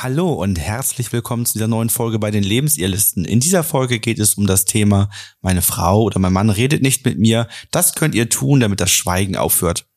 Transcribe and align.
Hallo 0.00 0.32
und 0.32 0.60
herzlich 0.60 1.12
willkommen 1.12 1.44
zu 1.44 1.54
dieser 1.54 1.66
neuen 1.66 1.90
Folge 1.90 2.20
bei 2.20 2.30
den 2.30 2.44
Lebensirrlisten. 2.44 3.24
In 3.24 3.40
dieser 3.40 3.64
Folge 3.64 3.98
geht 3.98 4.20
es 4.20 4.34
um 4.34 4.46
das 4.46 4.64
Thema, 4.64 5.10
meine 5.40 5.60
Frau 5.60 6.04
oder 6.04 6.20
mein 6.20 6.32
Mann 6.32 6.50
redet 6.50 6.82
nicht 6.82 7.04
mit 7.04 7.18
mir. 7.18 7.48
Das 7.72 7.96
könnt 7.96 8.14
ihr 8.14 8.28
tun, 8.28 8.60
damit 8.60 8.80
das 8.80 8.92
Schweigen 8.92 9.34
aufhört. 9.34 9.88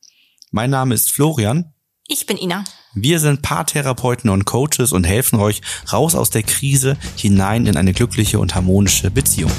Mein 0.50 0.72
Name 0.72 0.96
ist 0.96 1.12
Florian. 1.12 1.76
Ich 2.08 2.26
bin 2.26 2.38
Ina. 2.38 2.64
Wir 2.96 3.20
sind 3.20 3.44
Paartherapeuten 3.44 4.32
und 4.32 4.46
Coaches 4.46 4.92
und 4.92 5.04
helfen 5.04 5.40
euch 5.40 5.62
raus 5.94 6.16
aus 6.16 6.32
der 6.32 6.42
Krise 6.42 6.98
hinein 7.16 7.68
in 7.68 7.78
eine 7.78 7.94
glückliche 7.94 8.40
und 8.40 8.56
harmonische 8.56 9.12
Beziehung. 9.12 9.52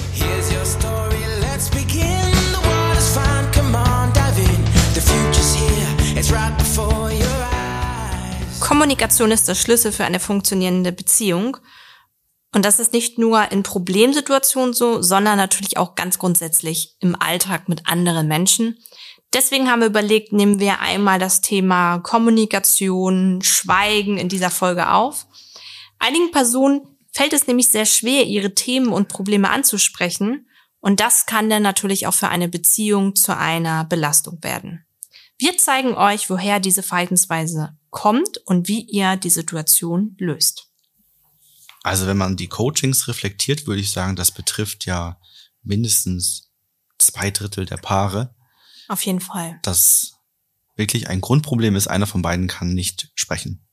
Kommunikation 8.82 9.30
ist 9.30 9.46
der 9.46 9.54
Schlüssel 9.54 9.92
für 9.92 10.04
eine 10.04 10.18
funktionierende 10.18 10.90
Beziehung. 10.90 11.56
Und 12.52 12.64
das 12.64 12.80
ist 12.80 12.92
nicht 12.92 13.16
nur 13.16 13.52
in 13.52 13.62
Problemsituationen 13.62 14.74
so, 14.74 15.00
sondern 15.00 15.36
natürlich 15.36 15.76
auch 15.76 15.94
ganz 15.94 16.18
grundsätzlich 16.18 16.96
im 16.98 17.14
Alltag 17.14 17.68
mit 17.68 17.86
anderen 17.86 18.26
Menschen. 18.26 18.76
Deswegen 19.32 19.70
haben 19.70 19.82
wir 19.82 19.86
überlegt, 19.86 20.32
nehmen 20.32 20.58
wir 20.58 20.80
einmal 20.80 21.20
das 21.20 21.42
Thema 21.42 22.00
Kommunikation, 22.00 23.40
Schweigen 23.42 24.18
in 24.18 24.28
dieser 24.28 24.50
Folge 24.50 24.90
auf. 24.90 25.28
Einigen 26.00 26.32
Personen 26.32 26.80
fällt 27.12 27.34
es 27.34 27.46
nämlich 27.46 27.68
sehr 27.68 27.86
schwer, 27.86 28.24
ihre 28.26 28.52
Themen 28.52 28.88
und 28.88 29.06
Probleme 29.06 29.48
anzusprechen. 29.50 30.48
Und 30.80 30.98
das 30.98 31.26
kann 31.26 31.48
dann 31.48 31.62
natürlich 31.62 32.08
auch 32.08 32.14
für 32.14 32.30
eine 32.30 32.48
Beziehung 32.48 33.14
zu 33.14 33.36
einer 33.36 33.84
Belastung 33.84 34.42
werden. 34.42 34.84
Wir 35.38 35.56
zeigen 35.56 35.94
euch, 35.94 36.28
woher 36.28 36.58
diese 36.58 36.82
Verhaltensweise 36.82 37.76
kommt 37.92 38.38
und 38.46 38.66
wie 38.66 38.80
ihr 38.80 39.16
die 39.16 39.30
Situation 39.30 40.16
löst. 40.18 40.70
Also 41.84 42.06
wenn 42.06 42.16
man 42.16 42.36
die 42.36 42.48
Coachings 42.48 43.06
reflektiert, 43.06 43.66
würde 43.66 43.80
ich 43.80 43.92
sagen, 43.92 44.16
das 44.16 44.32
betrifft 44.32 44.86
ja 44.86 45.20
mindestens 45.62 46.50
zwei 46.98 47.30
Drittel 47.30 47.66
der 47.66 47.76
Paare. 47.76 48.34
Auf 48.88 49.02
jeden 49.02 49.20
Fall. 49.20 49.60
Das 49.62 50.14
wirklich 50.74 51.08
ein 51.08 51.20
Grundproblem 51.20 51.76
ist, 51.76 51.86
einer 51.86 52.06
von 52.06 52.22
beiden 52.22 52.48
kann 52.48 52.72
nicht 52.72 53.10
sprechen. 53.14 53.66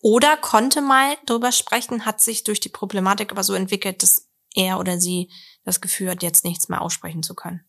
Oder 0.00 0.36
konnte 0.36 0.80
mal 0.80 1.16
drüber 1.26 1.50
sprechen, 1.50 2.04
hat 2.04 2.20
sich 2.20 2.44
durch 2.44 2.60
die 2.60 2.68
Problematik 2.68 3.32
aber 3.32 3.42
so 3.42 3.54
entwickelt, 3.54 4.02
dass 4.02 4.28
er 4.54 4.78
oder 4.78 5.00
sie 5.00 5.32
das 5.64 5.80
Gefühl 5.80 6.10
hat, 6.10 6.22
jetzt 6.22 6.44
nichts 6.44 6.68
mehr 6.68 6.82
aussprechen 6.82 7.22
zu 7.22 7.34
können. 7.34 7.64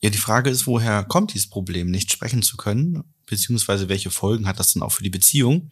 Ja, 0.00 0.10
die 0.10 0.18
Frage 0.18 0.50
ist, 0.50 0.66
woher 0.66 1.04
kommt 1.04 1.34
dieses 1.34 1.48
Problem, 1.48 1.90
nicht 1.90 2.12
sprechen 2.12 2.42
zu 2.42 2.56
können? 2.56 3.02
beziehungsweise 3.26 3.88
welche 3.88 4.10
Folgen 4.10 4.46
hat 4.46 4.58
das 4.58 4.72
dann 4.72 4.82
auch 4.82 4.92
für 4.92 5.02
die 5.02 5.10
Beziehung. 5.10 5.70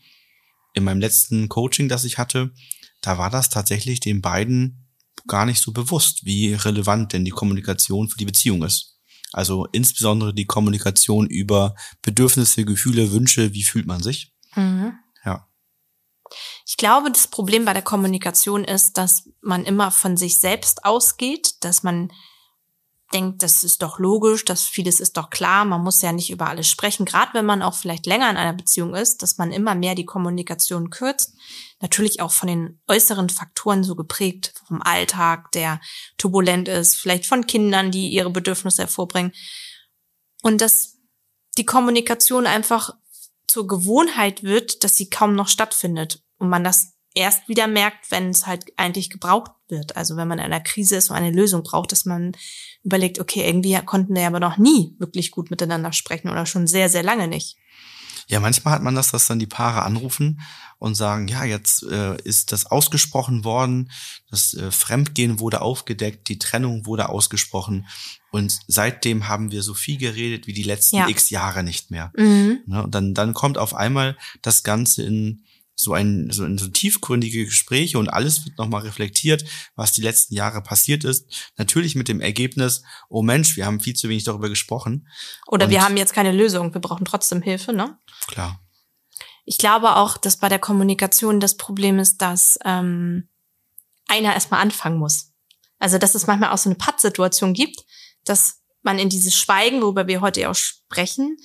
In 0.75 0.84
meinem 0.84 1.00
letzten 1.00 1.48
Coaching, 1.48 1.89
das 1.89 2.05
ich 2.05 2.19
hatte, 2.19 2.52
da 3.00 3.17
war 3.17 3.30
das 3.30 3.48
tatsächlich 3.48 4.00
den 4.00 4.20
beiden 4.20 4.89
gar 5.27 5.47
nicht 5.47 5.61
so 5.61 5.72
bewusst, 5.72 6.25
wie 6.25 6.52
relevant 6.52 7.12
denn 7.12 7.25
die 7.25 7.30
Kommunikation 7.30 8.08
für 8.08 8.19
die 8.19 8.25
Beziehung 8.25 8.62
ist. 8.64 8.98
Also 9.33 9.67
insbesondere 9.72 10.34
die 10.34 10.47
Kommunikation 10.47 11.27
über 11.27 11.75
Bedürfnisse, 12.02 12.64
Gefühle, 12.64 13.12
Wünsche, 13.12 13.52
wie 13.52 13.64
fühlt 13.64 13.86
man 13.86 14.02
sich. 14.02 14.33
Mhm. 14.55 14.95
Ja. 15.25 15.48
Ich 16.67 16.77
glaube, 16.77 17.11
das 17.11 17.28
Problem 17.28 17.64
bei 17.64 17.72
der 17.72 17.83
Kommunikation 17.83 18.64
ist, 18.64 18.97
dass 18.98 19.28
man 19.41 19.64
immer 19.64 19.91
von 19.91 20.17
sich 20.17 20.39
selbst 20.39 20.84
ausgeht, 20.84 21.64
dass 21.64 21.83
man 21.83 22.12
denkt, 23.14 23.42
das 23.42 23.62
ist 23.62 23.80
doch 23.80 23.98
logisch, 23.98 24.44
dass 24.44 24.64
vieles 24.64 24.98
ist 24.98 25.16
doch 25.16 25.30
klar, 25.30 25.64
man 25.64 25.82
muss 25.82 26.02
ja 26.02 26.12
nicht 26.12 26.30
über 26.30 26.48
alles 26.48 26.68
sprechen, 26.68 27.06
gerade 27.06 27.32
wenn 27.32 27.46
man 27.46 27.62
auch 27.62 27.74
vielleicht 27.74 28.06
länger 28.06 28.28
in 28.28 28.36
einer 28.36 28.52
Beziehung 28.52 28.94
ist, 28.94 29.22
dass 29.22 29.38
man 29.38 29.52
immer 29.52 29.74
mehr 29.74 29.94
die 29.94 30.04
Kommunikation 30.04 30.90
kürzt, 30.90 31.34
natürlich 31.80 32.20
auch 32.20 32.32
von 32.32 32.48
den 32.48 32.80
äußeren 32.88 33.30
Faktoren 33.30 33.84
so 33.84 33.94
geprägt, 33.94 34.52
vom 34.66 34.82
Alltag, 34.82 35.52
der 35.52 35.80
turbulent 36.18 36.68
ist, 36.68 36.96
vielleicht 36.96 37.26
von 37.26 37.46
Kindern, 37.46 37.90
die 37.90 38.08
ihre 38.08 38.30
Bedürfnisse 38.30 38.83
hervorbringen. 38.83 39.33
Und 40.42 40.60
dass 40.60 40.98
die 41.56 41.64
Kommunikation 41.64 42.46
einfach 42.46 42.90
zur 43.46 43.68
Gewohnheit 43.68 44.42
wird, 44.42 44.83
dass 44.83 44.96
sie 44.96 45.08
kaum 45.08 45.36
noch 45.36 45.48
stattfindet 45.48 46.22
und 46.39 46.48
man 46.48 46.64
das 46.64 46.93
erst 47.14 47.48
wieder 47.48 47.67
merkt, 47.67 48.11
wenn 48.11 48.30
es 48.30 48.47
halt 48.47 48.64
eigentlich 48.77 49.08
gebraucht 49.08 49.52
wird. 49.69 49.97
Also 49.97 50.17
wenn 50.17 50.29
man 50.29 50.39
in 50.39 50.45
einer 50.45 50.61
Krise 50.61 50.97
ist 50.97 51.11
und 51.11 51.17
eine 51.17 51.30
Lösung 51.30 51.63
braucht, 51.63 51.92
dass 51.92 52.05
man 52.05 52.33
überlegt, 52.83 53.20
okay, 53.20 53.47
irgendwie 53.47 53.79
konnten 53.85 54.14
wir 54.14 54.27
aber 54.27 54.41
noch 54.41 54.58
nie 54.58 54.95
wirklich 54.98 55.30
gut 55.30 55.51
miteinander 55.51 55.92
sprechen 55.92 56.29
oder 56.29 56.45
schon 56.45 56.67
sehr, 56.67 56.89
sehr 56.89 57.02
lange 57.02 57.29
nicht. 57.29 57.57
Ja, 58.27 58.41
manchmal 58.41 58.75
hat 58.75 58.83
man 58.83 58.95
das, 58.95 59.11
dass 59.11 59.27
dann 59.27 59.39
die 59.39 59.47
Paare 59.47 59.83
anrufen 59.83 60.41
und 60.79 60.95
sagen, 60.95 61.29
ja, 61.29 61.45
jetzt 61.45 61.83
äh, 61.85 62.17
ist 62.23 62.52
das 62.52 62.67
ausgesprochen 62.67 63.45
worden, 63.45 63.91
das 64.31 64.55
äh, 64.55 64.70
Fremdgehen 64.70 65.41
wurde 65.41 65.61
aufgedeckt, 65.61 66.29
die 66.29 66.39
Trennung 66.39 66.86
wurde 66.86 67.11
ausgesprochen 67.11 67.86
und 68.31 68.58
seitdem 68.67 69.29
haben 69.29 69.51
wir 69.51 69.63
so 69.63 69.75
viel 69.75 69.98
geredet 69.98 70.46
wie 70.46 70.52
die 70.52 70.63
letzten 70.63 70.96
ja. 70.96 71.08
x 71.08 71.31
Jahre 71.31 71.63
nicht 71.63 71.91
mehr. 71.91 72.13
Mhm. 72.17 72.61
Ne, 72.67 72.83
und 72.85 72.95
dann, 72.95 73.14
dann 73.14 73.35
kommt 73.35 73.58
auf 73.58 73.75
einmal 73.75 74.17
das 74.42 74.63
Ganze 74.63 75.02
in 75.02 75.45
so 75.74 75.92
ein 75.92 76.30
so, 76.30 76.45
ein, 76.45 76.58
so 76.58 76.68
tiefgründige 76.68 77.45
Gespräche 77.45 77.98
und 77.98 78.08
alles 78.08 78.45
wird 78.45 78.58
nochmal 78.58 78.83
reflektiert, 78.83 79.45
was 79.74 79.92
die 79.92 80.02
letzten 80.02 80.35
Jahre 80.35 80.62
passiert 80.62 81.05
ist. 81.05 81.27
Natürlich 81.57 81.95
mit 81.95 82.08
dem 82.08 82.20
Ergebnis, 82.20 82.83
oh 83.08 83.23
Mensch, 83.23 83.57
wir 83.57 83.67
haben 83.67 83.80
viel 83.80 83.95
zu 83.95 84.08
wenig 84.08 84.24
darüber 84.24 84.48
gesprochen. 84.48 85.08
Oder 85.46 85.67
und 85.67 85.70
wir 85.70 85.83
haben 85.83 85.96
jetzt 85.96 86.14
keine 86.14 86.33
Lösung, 86.33 86.73
wir 86.74 86.80
brauchen 86.80 87.05
trotzdem 87.05 87.42
Hilfe, 87.42 87.73
ne? 87.73 87.98
Klar. 88.27 88.61
Ich 89.45 89.58
glaube 89.58 89.96
auch, 89.96 90.17
dass 90.17 90.39
bei 90.39 90.48
der 90.48 90.58
Kommunikation 90.58 91.40
das 91.40 91.57
Problem 91.57 91.98
ist, 91.98 92.23
dass 92.23 92.58
ähm, 92.64 93.29
einer 94.07 94.33
erstmal 94.33 94.61
anfangen 94.61 94.98
muss. 94.98 95.33
Also 95.79 95.98
dass 95.98 96.14
es 96.14 96.27
manchmal 96.27 96.51
auch 96.51 96.58
so 96.58 96.70
eine 96.70 96.77
Pattsituation 96.79 97.52
gibt, 97.52 97.84
dass 98.24 98.63
man 98.83 98.98
in 98.98 99.08
dieses 99.08 99.36
Schweigen, 99.36 99.83
worüber 99.83 100.07
wir 100.07 100.20
heute 100.20 100.48
auch 100.48 100.55
sprechen, 100.55 101.36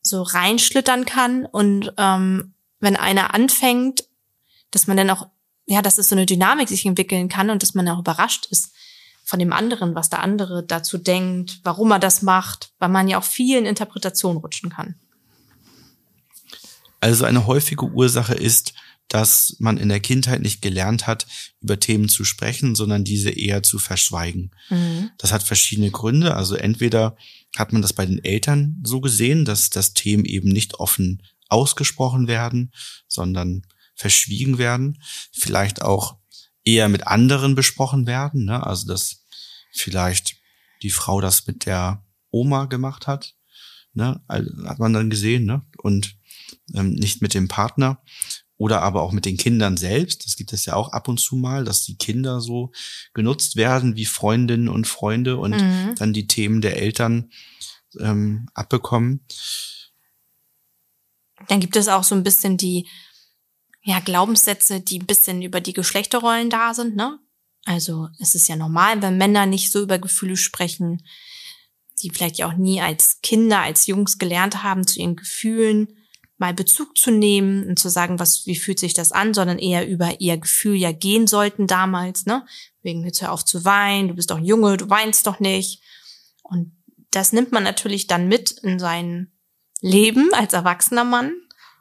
so 0.00 0.22
reinschlittern 0.22 1.04
kann 1.04 1.44
und 1.44 1.92
ähm, 1.98 2.54
wenn 2.80 2.96
einer 2.96 3.34
anfängt, 3.34 4.04
dass 4.70 4.86
man 4.86 4.96
dann 4.96 5.10
auch, 5.10 5.28
ja, 5.66 5.82
dass 5.82 5.98
es 5.98 6.08
so 6.08 6.14
eine 6.14 6.26
Dynamik 6.26 6.68
sich 6.68 6.86
entwickeln 6.86 7.28
kann 7.28 7.50
und 7.50 7.62
dass 7.62 7.74
man 7.74 7.88
auch 7.88 7.98
überrascht 7.98 8.46
ist 8.50 8.72
von 9.24 9.40
dem 9.40 9.52
anderen, 9.52 9.94
was 9.94 10.08
der 10.08 10.22
andere 10.22 10.64
dazu 10.64 10.98
denkt, 10.98 11.60
warum 11.64 11.90
er 11.90 11.98
das 11.98 12.22
macht, 12.22 12.72
weil 12.78 12.88
man 12.88 13.08
ja 13.08 13.18
auch 13.18 13.24
vielen 13.24 13.66
Interpretationen 13.66 14.38
rutschen 14.40 14.70
kann. 14.70 14.94
Also 17.00 17.24
eine 17.24 17.46
häufige 17.46 17.86
Ursache 17.86 18.34
ist, 18.34 18.72
dass 19.08 19.56
man 19.58 19.78
in 19.78 19.88
der 19.88 20.00
Kindheit 20.00 20.42
nicht 20.42 20.62
gelernt 20.62 21.06
hat, 21.06 21.26
über 21.60 21.78
Themen 21.78 22.08
zu 22.08 22.24
sprechen, 22.24 22.74
sondern 22.74 23.04
diese 23.04 23.30
eher 23.30 23.62
zu 23.62 23.78
verschweigen. 23.78 24.52
Mhm. 24.68 25.10
Das 25.18 25.32
hat 25.32 25.42
verschiedene 25.42 25.90
Gründe. 25.90 26.34
Also 26.34 26.54
entweder 26.56 27.16
hat 27.56 27.72
man 27.72 27.82
das 27.82 27.92
bei 27.92 28.06
den 28.06 28.22
Eltern 28.22 28.80
so 28.84 29.00
gesehen, 29.00 29.44
dass 29.44 29.70
das 29.70 29.94
Themen 29.94 30.24
eben 30.24 30.48
nicht 30.48 30.74
offen 30.74 31.22
ausgesprochen 31.48 32.28
werden, 32.28 32.72
sondern 33.08 33.66
verschwiegen 33.94 34.58
werden, 34.58 35.02
vielleicht 35.32 35.82
auch 35.82 36.18
eher 36.64 36.88
mit 36.88 37.06
anderen 37.06 37.54
besprochen 37.54 38.06
werden, 38.06 38.44
ne? 38.44 38.66
also 38.66 38.86
dass 38.86 39.24
vielleicht 39.72 40.36
die 40.82 40.90
Frau 40.90 41.20
das 41.20 41.46
mit 41.46 41.66
der 41.66 42.04
Oma 42.30 42.66
gemacht 42.66 43.06
hat, 43.06 43.34
ne? 43.94 44.20
hat 44.28 44.78
man 44.78 44.92
dann 44.92 45.10
gesehen, 45.10 45.44
ne? 45.44 45.62
und 45.78 46.16
ähm, 46.74 46.92
nicht 46.92 47.22
mit 47.22 47.34
dem 47.34 47.48
Partner 47.48 48.02
oder 48.58 48.82
aber 48.82 49.02
auch 49.02 49.12
mit 49.12 49.24
den 49.24 49.36
Kindern 49.36 49.76
selbst. 49.76 50.26
Das 50.26 50.36
gibt 50.36 50.52
es 50.52 50.64
ja 50.64 50.74
auch 50.74 50.92
ab 50.92 51.08
und 51.08 51.18
zu 51.18 51.36
mal, 51.36 51.64
dass 51.64 51.84
die 51.84 51.96
Kinder 51.96 52.40
so 52.40 52.72
genutzt 53.12 53.56
werden 53.56 53.96
wie 53.96 54.06
Freundinnen 54.06 54.68
und 54.68 54.86
Freunde 54.86 55.36
und 55.36 55.52
mhm. 55.52 55.94
dann 55.96 56.12
die 56.12 56.26
Themen 56.26 56.60
der 56.60 56.78
Eltern 56.80 57.30
ähm, 57.98 58.48
abbekommen. 58.54 59.20
Dann 61.48 61.60
gibt 61.60 61.76
es 61.76 61.88
auch 61.88 62.04
so 62.04 62.14
ein 62.14 62.22
bisschen 62.22 62.56
die 62.56 62.88
ja, 63.82 64.00
Glaubenssätze, 64.00 64.80
die 64.80 64.98
ein 64.98 65.06
bisschen 65.06 65.42
über 65.42 65.60
die 65.60 65.72
Geschlechterrollen 65.72 66.50
da 66.50 66.74
sind, 66.74 66.96
ne? 66.96 67.18
Also 67.64 68.08
es 68.20 68.34
ist 68.34 68.48
ja 68.48 68.56
normal, 68.56 69.02
wenn 69.02 69.16
Männer 69.18 69.46
nicht 69.46 69.70
so 69.72 69.82
über 69.82 69.98
Gefühle 69.98 70.36
sprechen, 70.36 71.02
die 72.02 72.10
vielleicht 72.10 72.38
ja 72.38 72.48
auch 72.48 72.56
nie 72.56 72.80
als 72.80 73.20
Kinder, 73.22 73.60
als 73.60 73.86
Jungs 73.86 74.18
gelernt 74.18 74.62
haben, 74.62 74.86
zu 74.86 75.00
ihren 75.00 75.16
Gefühlen 75.16 75.88
mal 76.38 76.52
Bezug 76.52 76.98
zu 76.98 77.10
nehmen 77.10 77.66
und 77.66 77.78
zu 77.78 77.88
sagen, 77.88 78.18
was, 78.18 78.46
wie 78.46 78.56
fühlt 78.56 78.78
sich 78.78 78.92
das 78.92 79.12
an, 79.12 79.34
sondern 79.34 79.58
eher 79.58 79.88
über 79.88 80.20
ihr 80.20 80.36
Gefühl 80.36 80.76
ja 80.76 80.92
gehen 80.92 81.26
sollten 81.26 81.66
damals, 81.66 82.26
ne? 82.26 82.44
Wegen, 82.82 83.04
jetzt 83.04 83.22
hör 83.22 83.32
auf 83.32 83.44
zu 83.44 83.64
weinen, 83.64 84.08
du 84.08 84.14
bist 84.14 84.30
doch 84.30 84.38
ein 84.38 84.44
Junge, 84.44 84.76
du 84.76 84.90
weinst 84.90 85.26
doch 85.26 85.40
nicht. 85.40 85.82
Und 86.42 86.76
das 87.10 87.32
nimmt 87.32 87.52
man 87.52 87.62
natürlich 87.62 88.06
dann 88.06 88.28
mit 88.28 88.50
in 88.50 88.78
seinen 88.78 89.35
Leben 89.80 90.32
als 90.32 90.52
erwachsener 90.52 91.04
Mann. 91.04 91.34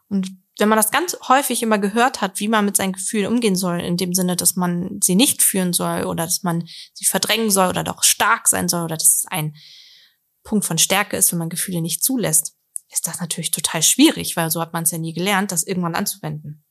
Und 0.10 0.32
wenn 0.58 0.70
man 0.70 0.78
das 0.78 0.92
ganz 0.92 1.18
häufig 1.28 1.62
immer 1.64 1.78
gehört 1.78 2.22
hat, 2.22 2.40
wie 2.40 2.48
man 2.48 2.66
mit 2.66 2.78
seinen 2.78 2.94
Gefühlen 2.94 3.28
umgehen 3.28 3.56
soll, 3.56 3.80
in 3.82 3.98
dem 3.98 4.14
Sinne, 4.14 4.36
dass 4.36 4.56
man 4.56 5.00
sie 5.04 5.16
nicht 5.16 5.42
führen 5.42 5.74
soll 5.74 6.04
oder 6.04 6.26
dass 6.26 6.44
man 6.44 6.66
sie 6.94 7.06
verdrängen 7.06 7.52
soll 7.52 7.70
oder 7.70 7.84
doch 7.84 8.04
stark 8.04 8.48
sein 8.48 8.70
soll 8.70 8.86
oder 8.86 8.98
dass 8.98 9.20
es 9.20 9.26
ein 9.28 9.56
Punkt 10.44 10.66
von 10.66 10.78
Stärke 10.78 11.18
ist, 11.18 11.32
wenn 11.32 11.40
man 11.40 11.50
Gefühle 11.50 11.82
nicht 11.82 12.04
zulässt, 12.04 12.56
ist 12.90 13.08
das 13.08 13.20
natürlich 13.20 13.52
total 13.52 13.82
schwierig, 13.84 14.38
weil 14.38 14.50
so 14.52 14.62
hat 14.62 14.74
man 14.74 14.84
es 14.84 14.92
ja 14.92 14.98
nie 14.98 15.14
gelernt, 15.14 15.52
das 15.52 15.64
irgendwann 15.64 15.96
anzuwenden. 15.96 16.65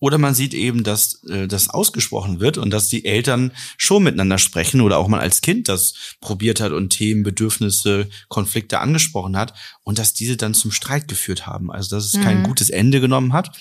Oder 0.00 0.18
man 0.18 0.34
sieht 0.34 0.54
eben, 0.54 0.84
dass 0.84 1.24
äh, 1.24 1.48
das 1.48 1.70
ausgesprochen 1.70 2.40
wird 2.40 2.58
und 2.58 2.70
dass 2.70 2.88
die 2.88 3.04
Eltern 3.04 3.52
schon 3.76 4.04
miteinander 4.04 4.38
sprechen 4.38 4.80
oder 4.80 4.98
auch 4.98 5.08
mal 5.08 5.20
als 5.20 5.40
Kind 5.40 5.68
das 5.68 5.94
probiert 6.20 6.60
hat 6.60 6.72
und 6.72 6.90
Themen, 6.90 7.22
Bedürfnisse, 7.22 8.08
Konflikte 8.28 8.80
angesprochen 8.80 9.36
hat 9.36 9.54
und 9.82 9.98
dass 9.98 10.14
diese 10.14 10.36
dann 10.36 10.54
zum 10.54 10.70
Streit 10.70 11.08
geführt 11.08 11.46
haben. 11.46 11.72
Also 11.72 11.96
dass 11.96 12.04
es 12.04 12.14
mhm. 12.14 12.22
kein 12.22 12.42
gutes 12.44 12.70
Ende 12.70 13.00
genommen 13.00 13.32
hat 13.32 13.56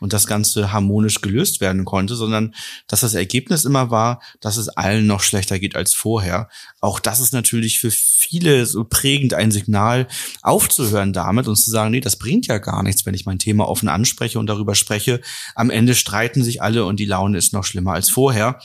und 0.00 0.12
das 0.12 0.26
Ganze 0.26 0.72
harmonisch 0.72 1.20
gelöst 1.20 1.60
werden 1.60 1.84
konnte, 1.84 2.16
sondern 2.16 2.54
dass 2.88 3.00
das 3.00 3.14
Ergebnis 3.14 3.64
immer 3.64 3.90
war, 3.90 4.20
dass 4.40 4.56
es 4.56 4.68
allen 4.68 5.06
noch 5.06 5.20
schlechter 5.20 5.58
geht 5.58 5.76
als 5.76 5.94
vorher. 5.94 6.48
Auch 6.80 6.98
das 6.98 7.20
ist 7.20 7.32
natürlich 7.32 7.78
für 7.78 7.90
viele 7.90 8.66
so 8.66 8.84
prägend 8.84 9.34
ein 9.34 9.52
Signal, 9.52 10.08
aufzuhören 10.42 11.12
damit 11.12 11.46
und 11.46 11.56
zu 11.56 11.70
sagen, 11.70 11.90
nee, 11.92 12.00
das 12.00 12.16
bringt 12.16 12.46
ja 12.46 12.58
gar 12.58 12.82
nichts, 12.82 13.04
wenn 13.06 13.14
ich 13.14 13.26
mein 13.26 13.38
Thema 13.38 13.68
offen 13.68 13.88
anspreche 13.88 14.38
und 14.38 14.46
darüber 14.46 14.74
spreche. 14.74 15.20
Am 15.54 15.70
Ende 15.70 15.94
streiten 15.94 16.42
sich 16.42 16.62
alle 16.62 16.84
und 16.86 16.98
die 16.98 17.04
Laune 17.04 17.36
ist 17.36 17.52
noch 17.52 17.64
schlimmer 17.64 17.92
als 17.92 18.08
vorher. 18.08 18.58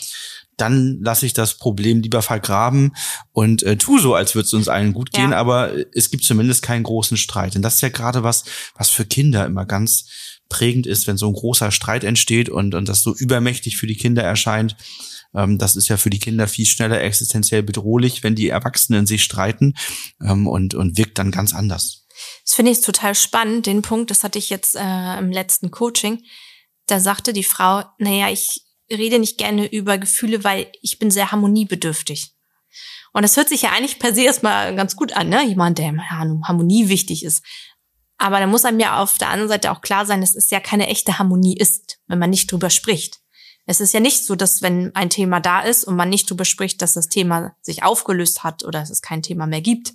Dann 0.57 1.01
lasse 1.01 1.25
ich 1.25 1.33
das 1.33 1.55
Problem 1.55 1.99
lieber 1.99 2.21
vergraben 2.21 2.95
und 3.33 3.61
äh, 3.63 3.75
tu 3.75 3.99
so, 3.99 4.15
als 4.15 4.35
würde 4.35 4.45
es 4.45 4.53
uns 4.53 4.69
allen 4.69 4.93
gut 4.93 5.11
gehen, 5.11 5.31
ja. 5.31 5.37
aber 5.37 5.71
es 5.93 6.09
gibt 6.11 6.23
zumindest 6.23 6.61
keinen 6.61 6.83
großen 6.83 7.17
Streit. 7.17 7.57
Und 7.57 7.61
das 7.61 7.75
ist 7.75 7.81
ja 7.81 7.89
gerade 7.89 8.23
was, 8.23 8.45
was 8.77 8.89
für 8.89 9.03
Kinder 9.03 9.45
immer 9.45 9.65
ganz 9.65 10.05
prägend 10.49 10.87
ist, 10.87 11.07
wenn 11.07 11.17
so 11.17 11.27
ein 11.27 11.33
großer 11.33 11.71
Streit 11.71 12.03
entsteht 12.03 12.49
und, 12.49 12.75
und 12.75 12.87
das 12.87 13.01
so 13.01 13.15
übermächtig 13.15 13.77
für 13.77 13.87
die 13.87 13.97
Kinder 13.97 14.23
erscheint. 14.23 14.75
Ähm, 15.33 15.57
das 15.57 15.75
ist 15.75 15.87
ja 15.87 15.97
für 15.97 16.09
die 16.09 16.19
Kinder 16.19 16.47
viel 16.47 16.65
schneller 16.65 17.01
existenziell 17.01 17.63
bedrohlich, 17.63 18.23
wenn 18.23 18.35
die 18.35 18.49
Erwachsenen 18.49 19.05
sich 19.05 19.23
streiten 19.23 19.73
ähm, 20.21 20.47
und, 20.47 20.73
und 20.73 20.97
wirkt 20.97 21.17
dann 21.17 21.31
ganz 21.31 21.53
anders. 21.53 22.05
Das 22.45 22.55
finde 22.55 22.71
ich 22.71 22.81
total 22.81 23.15
spannend, 23.15 23.65
den 23.65 23.81
Punkt, 23.81 24.11
das 24.11 24.23
hatte 24.23 24.39
ich 24.39 24.49
jetzt 24.49 24.75
äh, 24.75 25.19
im 25.19 25.31
letzten 25.31 25.71
Coaching 25.71 26.19
da 26.85 26.99
sagte 26.99 27.33
die 27.33 27.43
Frau, 27.43 27.83
naja, 27.97 28.29
ich 28.29 28.61
rede 28.91 29.19
nicht 29.19 29.37
gerne 29.37 29.71
über 29.71 29.97
Gefühle, 29.97 30.43
weil 30.43 30.71
ich 30.81 30.99
bin 30.99 31.11
sehr 31.11 31.31
harmoniebedürftig. 31.31 32.31
Und 33.13 33.23
das 33.23 33.37
hört 33.37 33.49
sich 33.49 33.63
ja 33.63 33.71
eigentlich 33.71 33.97
per 33.97 34.13
se 34.13 34.23
erstmal 34.23 34.75
ganz 34.75 34.95
gut 34.95 35.13
an, 35.13 35.29
ne? 35.29 35.43
Jemand, 35.47 35.77
der 35.77 35.95
Harmonie 36.09 36.89
wichtig 36.89 37.23
ist. 37.23 37.43
Aber 38.17 38.39
da 38.39 38.47
muss 38.47 38.65
einem 38.65 38.79
ja 38.79 39.01
auf 39.01 39.17
der 39.17 39.29
anderen 39.29 39.49
Seite 39.49 39.71
auch 39.71 39.81
klar 39.81 40.05
sein, 40.05 40.21
dass 40.21 40.35
es 40.35 40.49
ja 40.49 40.59
keine 40.59 40.87
echte 40.87 41.19
Harmonie 41.19 41.57
ist, 41.57 41.99
wenn 42.07 42.19
man 42.19 42.29
nicht 42.29 42.51
drüber 42.51 42.69
spricht. 42.69 43.19
Es 43.65 43.81
ist 43.81 43.93
ja 43.93 43.99
nicht 43.99 44.25
so, 44.25 44.35
dass 44.35 44.61
wenn 44.61 44.95
ein 44.95 45.09
Thema 45.09 45.39
da 45.39 45.61
ist 45.61 45.85
und 45.85 45.95
man 45.95 46.09
nicht 46.09 46.29
drüber 46.29 46.45
spricht, 46.45 46.81
dass 46.81 46.93
das 46.93 47.09
Thema 47.09 47.55
sich 47.61 47.83
aufgelöst 47.83 48.43
hat 48.43 48.63
oder 48.63 48.79
dass 48.79 48.91
es 48.91 49.01
kein 49.01 49.23
Thema 49.23 49.47
mehr 49.47 49.61
gibt. 49.61 49.93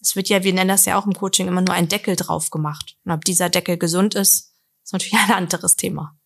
Es 0.00 0.16
wird 0.16 0.28
ja, 0.28 0.44
wir 0.44 0.52
nennen 0.52 0.68
das 0.68 0.84
ja 0.84 0.98
auch 0.98 1.06
im 1.06 1.12
Coaching 1.12 1.48
immer 1.48 1.62
nur 1.62 1.74
ein 1.74 1.88
Deckel 1.88 2.14
drauf 2.14 2.50
gemacht. 2.50 2.96
Und 3.04 3.12
ob 3.12 3.24
dieser 3.24 3.48
Deckel 3.48 3.78
gesund 3.78 4.14
ist, 4.14 4.52
ist 4.84 4.92
natürlich 4.92 5.14
ein 5.14 5.32
anderes 5.32 5.76
Thema. 5.76 6.16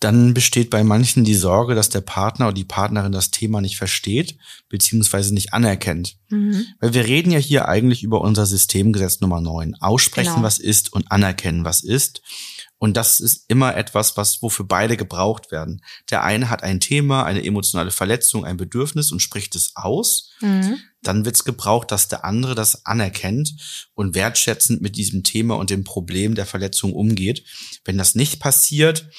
Dann 0.00 0.32
besteht 0.32 0.70
bei 0.70 0.82
manchen 0.82 1.24
die 1.24 1.34
Sorge, 1.34 1.74
dass 1.74 1.90
der 1.90 2.00
Partner 2.00 2.46
oder 2.46 2.54
die 2.54 2.64
Partnerin 2.64 3.12
das 3.12 3.30
Thema 3.30 3.60
nicht 3.60 3.76
versteht, 3.76 4.38
beziehungsweise 4.70 5.34
nicht 5.34 5.52
anerkennt. 5.52 6.16
Mhm. 6.30 6.66
Weil 6.80 6.94
wir 6.94 7.06
reden 7.06 7.30
ja 7.30 7.38
hier 7.38 7.68
eigentlich 7.68 8.02
über 8.02 8.22
unser 8.22 8.46
Systemgesetz 8.46 9.20
Nummer 9.20 9.42
9. 9.42 9.76
Aussprechen, 9.80 10.34
genau. 10.34 10.42
was 10.42 10.58
ist 10.58 10.92
und 10.92 11.12
anerkennen, 11.12 11.64
was 11.64 11.82
ist. 11.82 12.22
Und 12.82 12.96
das 12.96 13.20
ist 13.20 13.44
immer 13.48 13.76
etwas, 13.76 14.16
was 14.16 14.40
wofür 14.40 14.64
beide 14.64 14.96
gebraucht 14.96 15.52
werden. 15.52 15.82
Der 16.10 16.24
eine 16.24 16.48
hat 16.48 16.62
ein 16.62 16.80
Thema, 16.80 17.24
eine 17.24 17.44
emotionale 17.44 17.90
Verletzung, 17.90 18.46
ein 18.46 18.56
Bedürfnis 18.56 19.12
und 19.12 19.20
spricht 19.20 19.54
es 19.54 19.76
aus. 19.76 20.30
Mhm. 20.40 20.78
Dann 21.02 21.26
wird 21.26 21.34
es 21.34 21.44
gebraucht, 21.44 21.92
dass 21.92 22.08
der 22.08 22.24
andere 22.24 22.54
das 22.54 22.86
anerkennt 22.86 23.54
und 23.92 24.14
wertschätzend 24.14 24.80
mit 24.80 24.96
diesem 24.96 25.24
Thema 25.24 25.56
und 25.56 25.68
dem 25.68 25.84
Problem 25.84 26.34
der 26.34 26.46
Verletzung 26.46 26.94
umgeht. 26.94 27.44
Wenn 27.84 27.98
das 27.98 28.14
nicht 28.14 28.40
passiert, 28.40 29.10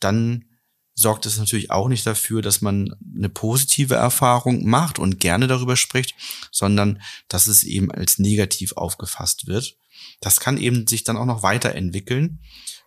dann 0.00 0.44
sorgt 0.94 1.26
es 1.26 1.38
natürlich 1.38 1.70
auch 1.70 1.88
nicht 1.88 2.06
dafür, 2.06 2.40
dass 2.40 2.62
man 2.62 2.94
eine 3.16 3.28
positive 3.28 3.94
Erfahrung 3.94 4.64
macht 4.64 4.98
und 4.98 5.20
gerne 5.20 5.46
darüber 5.46 5.76
spricht, 5.76 6.14
sondern 6.50 7.02
dass 7.28 7.48
es 7.48 7.64
eben 7.64 7.90
als 7.90 8.18
negativ 8.18 8.72
aufgefasst 8.72 9.46
wird. 9.46 9.76
Das 10.20 10.40
kann 10.40 10.56
eben 10.56 10.86
sich 10.86 11.04
dann 11.04 11.18
auch 11.18 11.26
noch 11.26 11.42
weiterentwickeln 11.42 12.40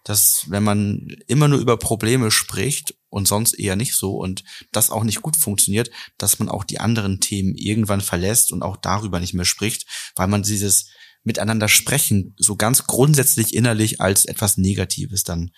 dass 0.03 0.45
wenn 0.49 0.63
man 0.63 1.07
immer 1.27 1.47
nur 1.47 1.59
über 1.59 1.77
Probleme 1.77 2.31
spricht 2.31 2.95
und 3.09 3.27
sonst 3.27 3.53
eher 3.53 3.75
nicht 3.75 3.95
so 3.95 4.17
und 4.17 4.43
das 4.71 4.89
auch 4.89 5.03
nicht 5.03 5.21
gut 5.21 5.35
funktioniert, 5.35 5.91
dass 6.17 6.39
man 6.39 6.49
auch 6.49 6.63
die 6.63 6.79
anderen 6.79 7.19
Themen 7.19 7.55
irgendwann 7.55 8.01
verlässt 8.01 8.51
und 8.51 8.63
auch 8.63 8.77
darüber 8.77 9.19
nicht 9.19 9.33
mehr 9.33 9.45
spricht, 9.45 9.85
weil 10.15 10.27
man 10.27 10.43
dieses 10.43 10.89
miteinander 11.23 11.67
sprechen 11.67 12.33
so 12.37 12.55
ganz 12.55 12.87
grundsätzlich 12.87 13.53
innerlich 13.53 13.99
als 13.99 14.25
etwas 14.25 14.57
Negatives 14.57 15.23
dann 15.23 15.51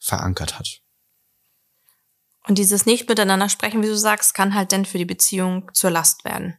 verankert 0.00 0.58
hat. 0.58 0.80
Und 2.48 2.58
dieses 2.58 2.86
nicht 2.86 3.08
miteinander 3.08 3.48
sprechen, 3.48 3.82
wie 3.82 3.88
du 3.88 3.96
sagst, 3.96 4.34
kann 4.34 4.54
halt 4.54 4.72
dann 4.72 4.84
für 4.84 4.98
die 4.98 5.04
Beziehung 5.04 5.70
zur 5.74 5.90
Last 5.90 6.24
werden 6.24 6.56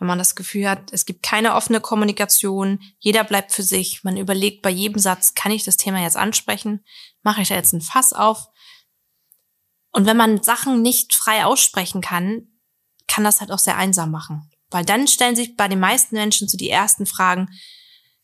wenn 0.00 0.06
man 0.06 0.18
das 0.18 0.34
Gefühl 0.34 0.68
hat, 0.68 0.92
es 0.92 1.04
gibt 1.04 1.22
keine 1.22 1.54
offene 1.54 1.80
Kommunikation, 1.80 2.80
jeder 2.98 3.22
bleibt 3.22 3.52
für 3.52 3.62
sich, 3.62 4.02
man 4.02 4.16
überlegt 4.16 4.62
bei 4.62 4.70
jedem 4.70 4.98
Satz, 4.98 5.34
kann 5.34 5.52
ich 5.52 5.62
das 5.62 5.76
Thema 5.76 6.00
jetzt 6.00 6.16
ansprechen, 6.16 6.82
mache 7.22 7.42
ich 7.42 7.48
da 7.48 7.54
jetzt 7.54 7.74
ein 7.74 7.82
Fass 7.82 8.14
auf? 8.14 8.46
Und 9.92 10.06
wenn 10.06 10.16
man 10.16 10.42
Sachen 10.42 10.80
nicht 10.80 11.14
frei 11.14 11.44
aussprechen 11.44 12.00
kann, 12.00 12.48
kann 13.08 13.24
das 13.24 13.40
halt 13.40 13.52
auch 13.52 13.58
sehr 13.58 13.76
einsam 13.76 14.10
machen. 14.10 14.50
Weil 14.70 14.86
dann 14.86 15.06
stellen 15.06 15.36
sich 15.36 15.56
bei 15.56 15.68
den 15.68 15.80
meisten 15.80 16.14
Menschen 16.14 16.48
so 16.48 16.56
die 16.56 16.70
ersten 16.70 17.04
Fragen, 17.04 17.50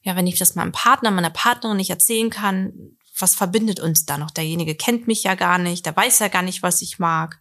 ja, 0.01 0.17
wenn 0.17 0.27
ich 0.27 0.39
das 0.39 0.55
meinem 0.55 0.73
Partner, 0.73 1.11
meiner 1.11 1.31
Partnerin 1.31 1.77
nicht 1.77 1.91
erzählen 1.91 2.31
kann, 2.31 2.96
was 3.19 3.35
verbindet 3.35 3.81
uns 3.81 4.05
da 4.05 4.19
noch? 4.19 4.31
Derjenige 4.31 4.75
kennt 4.75 5.07
mich 5.07 5.23
ja 5.23 5.35
gar 5.35 5.59
nicht, 5.59 5.87
der 5.87 5.97
weiß 5.97 6.19
ja 6.19 6.29
gar 6.29 6.43
nicht, 6.43 6.63
was 6.63 6.83
ich 6.83 6.99
mag. 6.99 7.41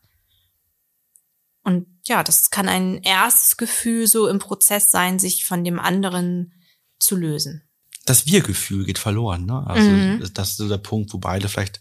Und 1.63 1.88
ja, 2.07 2.24
das 2.24 2.51
kann 2.51 2.69
ein 2.69 3.01
erstes 3.01 3.57
Gefühl 3.57 4.07
so 4.07 4.27
im 4.27 4.39
Prozess 4.39 4.92
sein, 4.92 5.18
sich 5.18 5.45
von 5.45 5.63
dem 5.63 5.80
anderen 5.80 6.54
zu 7.00 7.16
lösen. 7.16 7.63
Das 8.06 8.27
Wir-Gefühl 8.27 8.86
geht 8.86 9.00
verloren, 9.00 9.45
ne? 9.45 9.66
Also 9.66 9.89
mhm. 9.89 10.30
das 10.33 10.51
ist 10.51 10.57
so 10.57 10.69
der 10.69 10.77
Punkt, 10.77 11.12
wo 11.12 11.18
beide 11.18 11.50
vielleicht 11.50 11.80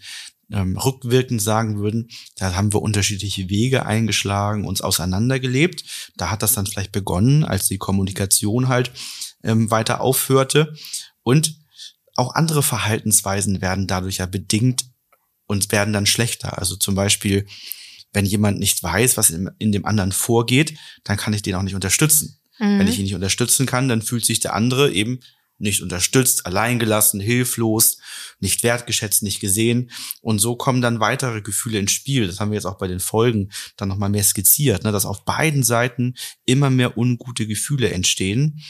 ähm, 0.50 0.78
rückwirkend 0.78 1.42
sagen 1.42 1.78
würden, 1.78 2.08
da 2.36 2.54
haben 2.54 2.72
wir 2.72 2.80
unterschiedliche 2.80 3.50
Wege 3.50 3.84
eingeschlagen, 3.84 4.66
uns 4.66 4.80
auseinandergelebt. 4.80 5.84
Da 6.16 6.30
hat 6.30 6.42
das 6.42 6.54
dann 6.54 6.66
vielleicht 6.66 6.92
begonnen, 6.92 7.44
als 7.44 7.66
die 7.66 7.78
Kommunikation 7.78 8.68
halt 8.68 8.90
ähm, 9.42 9.70
weiter 9.70 10.00
aufhörte. 10.00 10.74
Und 11.22 11.63
auch 12.14 12.34
andere 12.34 12.62
Verhaltensweisen 12.62 13.60
werden 13.60 13.86
dadurch 13.86 14.18
ja 14.18 14.26
bedingt 14.26 14.86
und 15.46 15.72
werden 15.72 15.92
dann 15.92 16.06
schlechter. 16.06 16.58
Also 16.58 16.76
zum 16.76 16.94
Beispiel 16.94 17.46
wenn 18.14 18.24
jemand 18.24 18.58
nicht 18.60 18.82
weiß, 18.82 19.16
was 19.18 19.30
in, 19.30 19.72
dem 19.72 19.84
anderen 19.84 20.12
vorgeht, 20.12 20.78
dann 21.02 21.18
kann 21.18 21.34
ich 21.34 21.42
den 21.42 21.56
auch 21.56 21.62
nicht 21.62 21.74
unterstützen. 21.74 22.38
Mhm. 22.58 22.78
Wenn 22.78 22.88
ich 22.88 22.96
ihn 22.96 23.04
nicht 23.04 23.16
unterstützen 23.16 23.66
kann, 23.66 23.88
dann 23.88 24.00
fühlt 24.00 24.24
sich 24.24 24.40
der 24.40 24.54
andere 24.54 24.92
eben 24.92 25.20
nicht 25.58 25.82
unterstützt, 25.82 26.46
alleingelassen, 26.46 27.20
hilflos, 27.20 27.98
nicht 28.40 28.62
wertgeschätzt, 28.62 29.22
nicht 29.22 29.40
gesehen. 29.40 29.90
Und 30.20 30.38
so 30.38 30.56
kommen 30.56 30.80
dann 30.80 31.00
weitere 31.00 31.42
Gefühle 31.42 31.78
ins 31.78 31.92
Spiel. 31.92 32.26
Das 32.26 32.40
haben 32.40 32.50
wir 32.50 32.56
jetzt 32.56 32.66
auch 32.66 32.78
bei 32.78 32.88
den 32.88 33.00
Folgen 33.00 33.50
dann 33.76 33.88
nochmal 33.88 34.10
mehr 34.10 34.24
skizziert, 34.24 34.84
ne, 34.84 34.92
dass 34.92 35.06
auf 35.06 35.24
beiden 35.24 35.62
Seiten 35.62 36.14
immer 36.44 36.70
mehr 36.70 36.96
ungute 36.96 37.46
Gefühle 37.46 37.90
entstehen. 37.90 38.60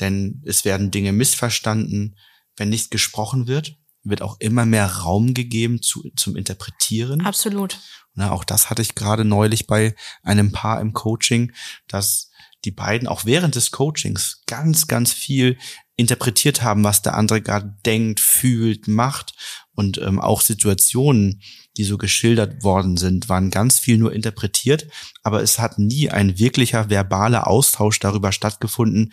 Denn 0.00 0.42
es 0.44 0.64
werden 0.64 0.90
Dinge 0.90 1.12
missverstanden, 1.12 2.16
wenn 2.56 2.68
nicht 2.68 2.90
gesprochen 2.90 3.46
wird, 3.46 3.76
wird 4.02 4.22
auch 4.22 4.36
immer 4.40 4.64
mehr 4.64 4.86
Raum 4.86 5.34
gegeben 5.34 5.82
zu, 5.82 6.10
zum 6.16 6.36
Interpretieren. 6.36 7.22
Absolut. 7.26 7.80
Na, 8.14 8.30
auch 8.30 8.44
das 8.44 8.70
hatte 8.70 8.82
ich 8.82 8.94
gerade 8.94 9.24
neulich 9.24 9.66
bei 9.66 9.94
einem 10.22 10.52
Paar 10.52 10.80
im 10.80 10.92
Coaching, 10.92 11.52
dass 11.88 12.30
die 12.64 12.70
beiden 12.70 13.08
auch 13.08 13.24
während 13.24 13.54
des 13.54 13.70
Coachings 13.70 14.42
ganz, 14.46 14.86
ganz 14.86 15.12
viel 15.12 15.58
interpretiert 15.96 16.62
haben, 16.62 16.84
was 16.84 17.02
der 17.02 17.14
andere 17.14 17.40
gerade 17.40 17.74
denkt, 17.84 18.20
fühlt, 18.20 18.88
macht. 18.88 19.34
Und 19.74 19.98
ähm, 19.98 20.20
auch 20.20 20.40
Situationen, 20.40 21.42
die 21.76 21.84
so 21.84 21.98
geschildert 21.98 22.62
worden 22.64 22.96
sind, 22.96 23.28
waren 23.28 23.50
ganz 23.50 23.78
viel 23.78 23.98
nur 23.98 24.12
interpretiert, 24.12 24.86
aber 25.22 25.42
es 25.42 25.58
hat 25.58 25.78
nie 25.78 26.10
ein 26.10 26.38
wirklicher 26.38 26.88
verbaler 26.88 27.46
Austausch 27.46 27.98
darüber 27.98 28.32
stattgefunden, 28.32 29.12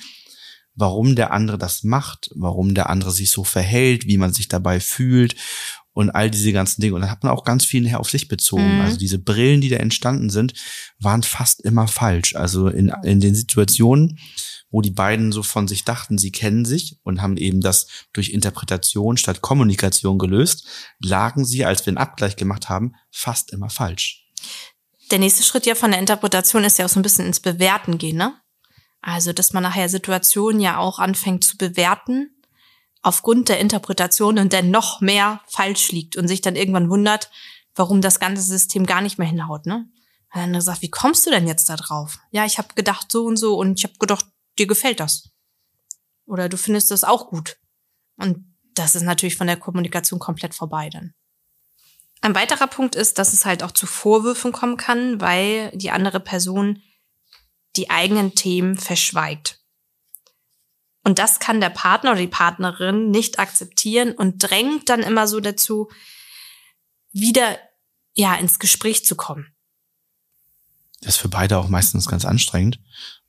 warum 0.76 1.16
der 1.16 1.32
andere 1.32 1.58
das 1.58 1.84
macht, 1.84 2.30
warum 2.36 2.74
der 2.74 2.90
andere 2.90 3.12
sich 3.12 3.32
so 3.32 3.44
verhält, 3.44 4.06
wie 4.08 4.18
man 4.18 4.34
sich 4.34 4.48
dabei 4.48 4.80
fühlt 4.80 5.36
und 5.94 6.10
all 6.10 6.30
diese 6.30 6.52
ganzen 6.52 6.82
Dinge. 6.82 6.96
Und 6.96 7.02
dann 7.02 7.12
hat 7.12 7.24
man 7.24 7.32
auch 7.32 7.44
ganz 7.44 7.66
viel 7.66 7.94
auf 7.96 8.10
sich 8.10 8.28
bezogen. 8.28 8.76
Mhm. 8.76 8.82
Also 8.82 8.98
diese 8.98 9.20
Brillen, 9.20 9.62
die 9.62 9.70
da 9.70 9.78
entstanden 9.78 10.30
sind, 10.30 10.54
waren 11.00 11.24
fast 11.24 11.62
immer 11.62 11.88
falsch. 11.88 12.36
Also 12.36 12.68
in, 12.68 12.92
in 13.04 13.20
den 13.20 13.36
Situationen, 13.36 14.20
wo 14.72 14.82
die 14.82 14.92
beiden 14.92 15.32
so 15.32 15.44
von 15.44 15.68
sich 15.68 15.86
dachten, 15.86 16.18
sie 16.18 16.32
kennen 16.32 16.66
sich 16.66 16.98
und 17.04 17.22
haben 17.22 17.38
eben 17.38 17.62
das 17.62 17.88
durch 18.12 18.30
Interpretation 18.30 19.18
statt 19.18 19.42
Kommunikation 19.42 20.18
gelöst, 20.18 20.66
lagen 21.00 21.46
sie, 21.46 21.64
als 21.64 21.86
wir 21.86 21.92
einen 21.92 21.98
Abgleich 21.98 22.36
gemacht 22.36 22.70
haben, 22.70 22.94
fast 23.12 23.52
immer 23.52 23.70
falsch. 23.70 24.26
Der 25.12 25.20
nächste 25.20 25.44
Schritt 25.44 25.68
ja 25.68 25.76
von 25.76 25.92
der 25.92 26.00
Interpretation 26.00 26.64
ist 26.64 26.80
ja 26.80 26.86
auch 26.86 26.90
so 26.90 27.00
ein 27.00 27.04
bisschen 27.04 27.28
ins 27.28 27.40
Bewerten 27.40 28.00
gehen, 28.00 28.18
ne? 28.18 28.34
Also, 29.04 29.34
dass 29.34 29.52
man 29.52 29.64
nachher 29.64 29.90
Situationen 29.90 30.62
ja 30.62 30.78
auch 30.78 30.98
anfängt 30.98 31.44
zu 31.44 31.58
bewerten 31.58 32.32
aufgrund 33.02 33.50
der 33.50 33.60
Interpretation 33.60 34.40
und 34.40 34.54
dann 34.54 34.72
noch 34.72 35.02
mehr 35.02 35.42
falsch 35.46 35.92
liegt 35.92 36.16
und 36.16 36.30
sich 36.30 36.40
dann 36.40 36.56
irgendwann 36.56 36.90
wundert, 36.90 37.30
warum 37.76 38.00
das 38.00 38.22
ganze 38.22 38.42
System 38.42 38.86
gar 38.86 39.02
nicht 39.02 39.20
mehr 39.20 39.28
hinhaut, 39.28 39.66
ne? 39.66 39.90
Und 40.34 40.40
dann 40.40 40.54
gesagt, 40.54 40.82
wie 40.82 40.90
kommst 40.90 41.26
du 41.26 41.32
denn 41.32 41.48
jetzt 41.48 41.70
da 41.70 41.76
drauf? 41.76 42.18
Ja, 42.32 42.46
ich 42.46 42.58
habe 42.58 42.70
gedacht 42.76 43.12
so 43.12 43.26
und 43.26 43.36
so 43.36 43.56
und 43.58 43.78
ich 43.78 43.84
habe 43.84 43.98
gedacht, 44.00 44.26
dir 44.58 44.68
gefällt 44.68 45.02
das. 45.02 45.30
Oder 46.26 46.48
du 46.48 46.56
findest 46.56 46.90
das 46.90 47.04
auch 47.04 47.28
gut. 47.28 47.58
Und 48.16 48.56
das 48.74 48.96
ist 48.96 49.04
natürlich 49.04 49.36
von 49.36 49.48
der 49.48 49.58
Kommunikation 49.58 50.20
komplett 50.20 50.56
vorbei 50.56 50.90
dann. 50.90 51.14
Ein 52.22 52.36
weiterer 52.36 52.68
Punkt 52.68 52.96
ist, 52.96 53.20
dass 53.20 53.34
es 53.34 53.46
halt 53.46 53.64
auch 53.64 53.72
zu 53.72 53.86
Vorwürfen 53.86 54.54
kommen 54.54 54.78
kann, 54.78 55.20
weil 55.20 55.72
die 55.76 55.92
andere 55.92 56.22
Person 56.22 56.82
die 57.76 57.90
eigenen 57.90 58.36
Themen 58.36 58.78
verschweigt. 58.78 59.60
Und 61.04 61.20
das 61.20 61.40
kann 61.40 61.60
der 61.60 61.70
Partner 61.70 62.12
oder 62.12 62.22
die 62.22 62.28
Partnerin 62.28 63.12
nicht 63.12 63.40
akzeptieren 63.40 64.14
und 64.14 64.40
drängt 64.40 64.90
dann 64.90 65.02
immer 65.02 65.28
so 65.28 65.40
dazu, 65.40 65.90
wieder 67.12 67.60
ja 68.16 68.36
ins 68.36 68.60
Gespräch 68.60 69.06
zu 69.06 69.16
kommen. 69.16 69.53
Das 71.04 71.16
ist 71.16 71.22
für 71.22 71.30
beide 71.30 71.58
auch 71.58 71.68
meistens 71.68 72.08
ganz 72.08 72.24
anstrengend, 72.24 72.80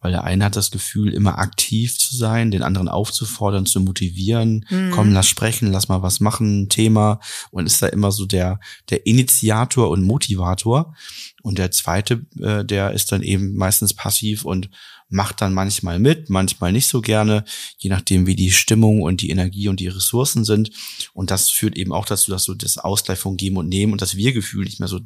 weil 0.01 0.13
der 0.13 0.23
eine 0.23 0.45
hat 0.45 0.55
das 0.55 0.71
Gefühl, 0.71 1.13
immer 1.13 1.39
aktiv 1.39 1.99
zu 1.99 2.17
sein, 2.17 2.53
den 2.53 2.63
anderen 2.63 2.89
aufzufordern, 2.89 3.67
zu 3.67 3.81
motivieren, 3.81 4.65
mhm. 4.71 4.93
komm, 4.93 5.13
lass 5.13 5.27
sprechen, 5.27 5.73
lass 5.73 5.89
mal 5.89 6.03
was 6.03 6.21
machen, 6.21 6.69
Thema 6.69 7.19
und 7.51 7.67
ist 7.67 7.83
da 7.83 7.89
immer 7.89 8.13
so 8.13 8.27
der, 8.27 8.61
der 8.91 9.07
Initiator 9.07 9.91
und 9.91 10.03
Motivator. 10.03 10.95
Und 11.43 11.59
der 11.59 11.73
zweite, 11.73 12.27
äh, 12.39 12.65
der 12.65 12.93
ist 12.93 13.11
dann 13.11 13.23
eben 13.23 13.57
meistens 13.57 13.93
passiv 13.93 14.45
und 14.45 14.71
macht 15.09 15.41
dann 15.41 15.53
manchmal 15.53 15.99
mit, 15.99 16.31
manchmal 16.31 16.73
nicht 16.73 16.87
so 16.87 17.01
gerne, 17.01 17.45
je 17.79 17.91
nachdem, 17.91 18.27
wie 18.27 18.37
die 18.37 18.53
Stimmung 18.53 19.03
und 19.03 19.21
die 19.21 19.31
Energie 19.31 19.69
und 19.69 19.81
die 19.81 19.89
Ressourcen 19.89 20.45
sind. 20.45 20.71
Und 21.13 21.31
das 21.31 21.51
führt 21.51 21.77
eben 21.77 21.93
auch 21.93 22.07
dazu, 22.07 22.31
dass 22.31 22.45
so 22.45 22.55
das 22.55 22.79
Ausgleich 22.79 23.19
von 23.19 23.37
Geben 23.37 23.57
und 23.57 23.69
Nehmen 23.69 23.93
und 23.93 24.03
das 24.03 24.17
Wir-Gefühl 24.17 24.65
nicht 24.65 24.81
mehr 24.81 24.89
so 24.89 25.01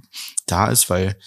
da 0.47 0.69
ist, 0.69 0.91
weil 0.91 1.19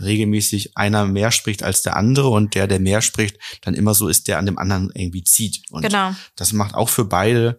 regelmäßig 0.00 0.76
einer 0.76 1.06
mehr 1.06 1.30
spricht 1.30 1.62
als 1.62 1.82
der 1.82 1.96
andere 1.96 2.28
und 2.28 2.54
der, 2.54 2.66
der 2.66 2.80
mehr 2.80 3.02
spricht, 3.02 3.38
dann 3.62 3.74
immer 3.74 3.94
so 3.94 4.08
ist, 4.08 4.28
der 4.28 4.38
an 4.38 4.46
dem 4.46 4.58
anderen 4.58 4.90
irgendwie 4.94 5.24
zieht. 5.24 5.62
Und 5.70 5.82
genau. 5.82 6.14
das 6.36 6.52
macht 6.52 6.74
auch 6.74 6.88
für 6.88 7.04
beide 7.04 7.58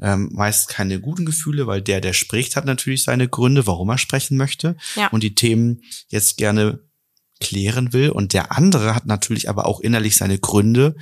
ähm, 0.00 0.30
meist 0.32 0.68
keine 0.68 1.00
guten 1.00 1.26
Gefühle, 1.26 1.66
weil 1.66 1.82
der, 1.82 2.00
der 2.00 2.12
spricht, 2.12 2.56
hat 2.56 2.64
natürlich 2.64 3.02
seine 3.02 3.28
Gründe, 3.28 3.66
warum 3.66 3.90
er 3.90 3.98
sprechen 3.98 4.36
möchte 4.36 4.76
ja. 4.96 5.08
und 5.08 5.22
die 5.22 5.34
Themen 5.34 5.82
jetzt 6.08 6.36
gerne 6.36 6.80
klären 7.40 7.92
will. 7.92 8.10
Und 8.10 8.32
der 8.32 8.52
andere 8.56 8.94
hat 8.94 9.06
natürlich 9.06 9.48
aber 9.48 9.66
auch 9.66 9.80
innerlich 9.80 10.16
seine 10.16 10.38
Gründe, 10.38 10.96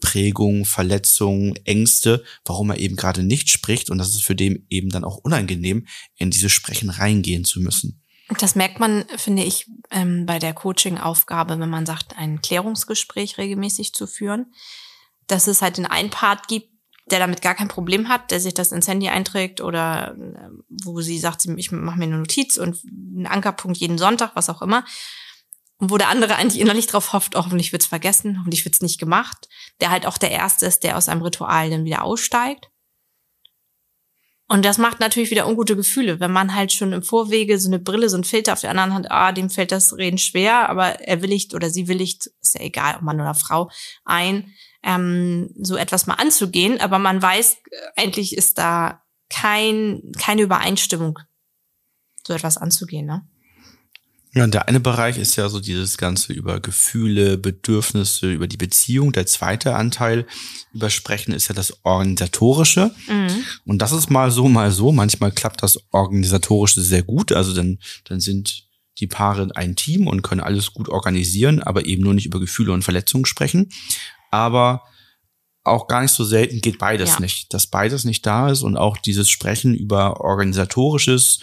Prägung, 0.00 0.64
Verletzungen, 0.64 1.56
Ängste, 1.64 2.22
warum 2.44 2.70
er 2.70 2.78
eben 2.78 2.96
gerade 2.96 3.22
nicht 3.22 3.48
spricht. 3.48 3.90
Und 3.90 3.98
das 3.98 4.10
ist 4.10 4.22
für 4.22 4.34
den 4.34 4.66
eben 4.68 4.90
dann 4.90 5.04
auch 5.04 5.16
unangenehm, 5.16 5.86
in 6.16 6.30
dieses 6.30 6.52
Sprechen 6.52 6.90
reingehen 6.90 7.44
zu 7.44 7.60
müssen. 7.60 8.03
Das 8.38 8.54
merkt 8.54 8.80
man, 8.80 9.04
finde 9.16 9.42
ich, 9.44 9.66
ähm, 9.90 10.24
bei 10.24 10.38
der 10.38 10.54
Coaching-Aufgabe, 10.54 11.58
wenn 11.58 11.68
man 11.68 11.86
sagt, 11.86 12.16
ein 12.16 12.40
Klärungsgespräch 12.40 13.36
regelmäßig 13.36 13.92
zu 13.92 14.06
führen, 14.06 14.54
dass 15.26 15.46
es 15.46 15.60
halt 15.60 15.76
den 15.76 15.86
einen 15.86 16.10
Part 16.10 16.48
gibt, 16.48 16.74
der 17.06 17.18
damit 17.18 17.42
gar 17.42 17.54
kein 17.54 17.68
Problem 17.68 18.08
hat, 18.08 18.30
der 18.30 18.40
sich 18.40 18.54
das 18.54 18.72
ins 18.72 18.88
Handy 18.88 19.08
einträgt 19.08 19.60
oder 19.60 20.16
äh, 20.16 20.48
wo 20.68 21.00
sie 21.02 21.18
sagt, 21.18 21.44
ich 21.44 21.70
mache 21.70 21.98
mir 21.98 22.04
eine 22.04 22.18
Notiz 22.18 22.56
und 22.56 22.82
einen 22.86 23.26
Ankerpunkt 23.26 23.76
jeden 23.76 23.98
Sonntag, 23.98 24.32
was 24.34 24.48
auch 24.48 24.62
immer. 24.62 24.84
Und 25.78 25.90
wo 25.90 25.98
der 25.98 26.08
andere 26.08 26.36
eigentlich 26.36 26.60
innerlich 26.60 26.86
drauf 26.86 27.12
hofft, 27.12 27.36
oh, 27.36 27.44
hoffentlich 27.44 27.72
wird's 27.72 27.86
vergessen, 27.86 28.38
hoffentlich 28.38 28.64
wird's 28.64 28.80
nicht 28.80 28.98
gemacht. 28.98 29.48
Der 29.80 29.90
halt 29.90 30.06
auch 30.06 30.16
der 30.16 30.30
Erste 30.30 30.66
ist, 30.66 30.82
der 30.82 30.96
aus 30.96 31.08
einem 31.08 31.22
Ritual 31.22 31.68
dann 31.68 31.84
wieder 31.84 32.04
aussteigt. 32.04 32.70
Und 34.46 34.64
das 34.64 34.76
macht 34.76 35.00
natürlich 35.00 35.30
wieder 35.30 35.48
ungute 35.48 35.74
Gefühle, 35.74 36.20
wenn 36.20 36.30
man 36.30 36.54
halt 36.54 36.70
schon 36.70 36.92
im 36.92 37.02
Vorwege 37.02 37.58
so 37.58 37.68
eine 37.68 37.78
Brille, 37.78 38.10
so 38.10 38.18
ein 38.18 38.24
Filter 38.24 38.52
auf 38.52 38.60
der 38.60 38.70
anderen 38.70 38.92
Hand, 38.92 39.10
ah, 39.10 39.32
dem 39.32 39.48
fällt 39.48 39.72
das 39.72 39.96
Reden 39.96 40.18
schwer, 40.18 40.68
aber 40.68 41.00
er 41.00 41.22
willigt 41.22 41.54
oder 41.54 41.70
sie 41.70 41.88
willigt, 41.88 42.30
ist 42.42 42.54
ja 42.54 42.60
egal, 42.60 42.96
ob 42.96 43.02
Mann 43.02 43.20
oder 43.20 43.34
Frau, 43.34 43.70
ein, 44.04 44.52
ähm, 44.82 45.50
so 45.56 45.76
etwas 45.76 46.06
mal 46.06 46.14
anzugehen. 46.14 46.78
Aber 46.80 46.98
man 46.98 47.22
weiß, 47.22 47.56
eigentlich 47.96 48.36
ist 48.36 48.58
da 48.58 49.02
kein, 49.30 50.12
keine 50.18 50.42
Übereinstimmung, 50.42 51.18
so 52.26 52.34
etwas 52.34 52.58
anzugehen, 52.58 53.06
ne? 53.06 53.26
Ja, 54.34 54.42
und 54.42 54.52
der 54.52 54.66
eine 54.66 54.80
Bereich 54.80 55.16
ist 55.16 55.36
ja 55.36 55.48
so 55.48 55.60
dieses 55.60 55.96
Ganze 55.96 56.32
über 56.32 56.58
Gefühle, 56.58 57.38
Bedürfnisse, 57.38 58.32
über 58.32 58.48
die 58.48 58.56
Beziehung. 58.56 59.12
Der 59.12 59.26
zweite 59.26 59.76
Anteil 59.76 60.26
über 60.72 60.90
Sprechen 60.90 61.32
ist 61.32 61.48
ja 61.48 61.54
das 61.54 61.84
Organisatorische. 61.84 62.92
Mhm. 63.06 63.44
Und 63.64 63.78
das 63.78 63.92
ist 63.92 64.10
mal 64.10 64.32
so, 64.32 64.48
mal 64.48 64.72
so. 64.72 64.90
Manchmal 64.90 65.30
klappt 65.30 65.62
das 65.62 65.78
Organisatorische 65.92 66.82
sehr 66.82 67.04
gut. 67.04 67.30
Also 67.32 67.54
dann, 67.54 67.78
dann 68.04 68.18
sind 68.18 68.64
die 68.98 69.06
Paare 69.06 69.48
ein 69.54 69.76
Team 69.76 70.08
und 70.08 70.22
können 70.22 70.40
alles 70.40 70.72
gut 70.72 70.88
organisieren, 70.88 71.62
aber 71.62 71.86
eben 71.86 72.02
nur 72.02 72.14
nicht 72.14 72.26
über 72.26 72.40
Gefühle 72.40 72.72
und 72.72 72.82
Verletzungen 72.82 73.26
sprechen. 73.26 73.70
Aber 74.32 74.82
auch 75.62 75.86
gar 75.86 76.02
nicht 76.02 76.12
so 76.12 76.24
selten 76.24 76.60
geht 76.60 76.78
beides 76.78 77.14
ja. 77.14 77.20
nicht. 77.20 77.54
Dass 77.54 77.68
beides 77.68 78.04
nicht 78.04 78.26
da 78.26 78.50
ist 78.50 78.62
und 78.62 78.76
auch 78.76 78.96
dieses 78.96 79.30
Sprechen 79.30 79.76
über 79.76 80.20
Organisatorisches 80.20 81.38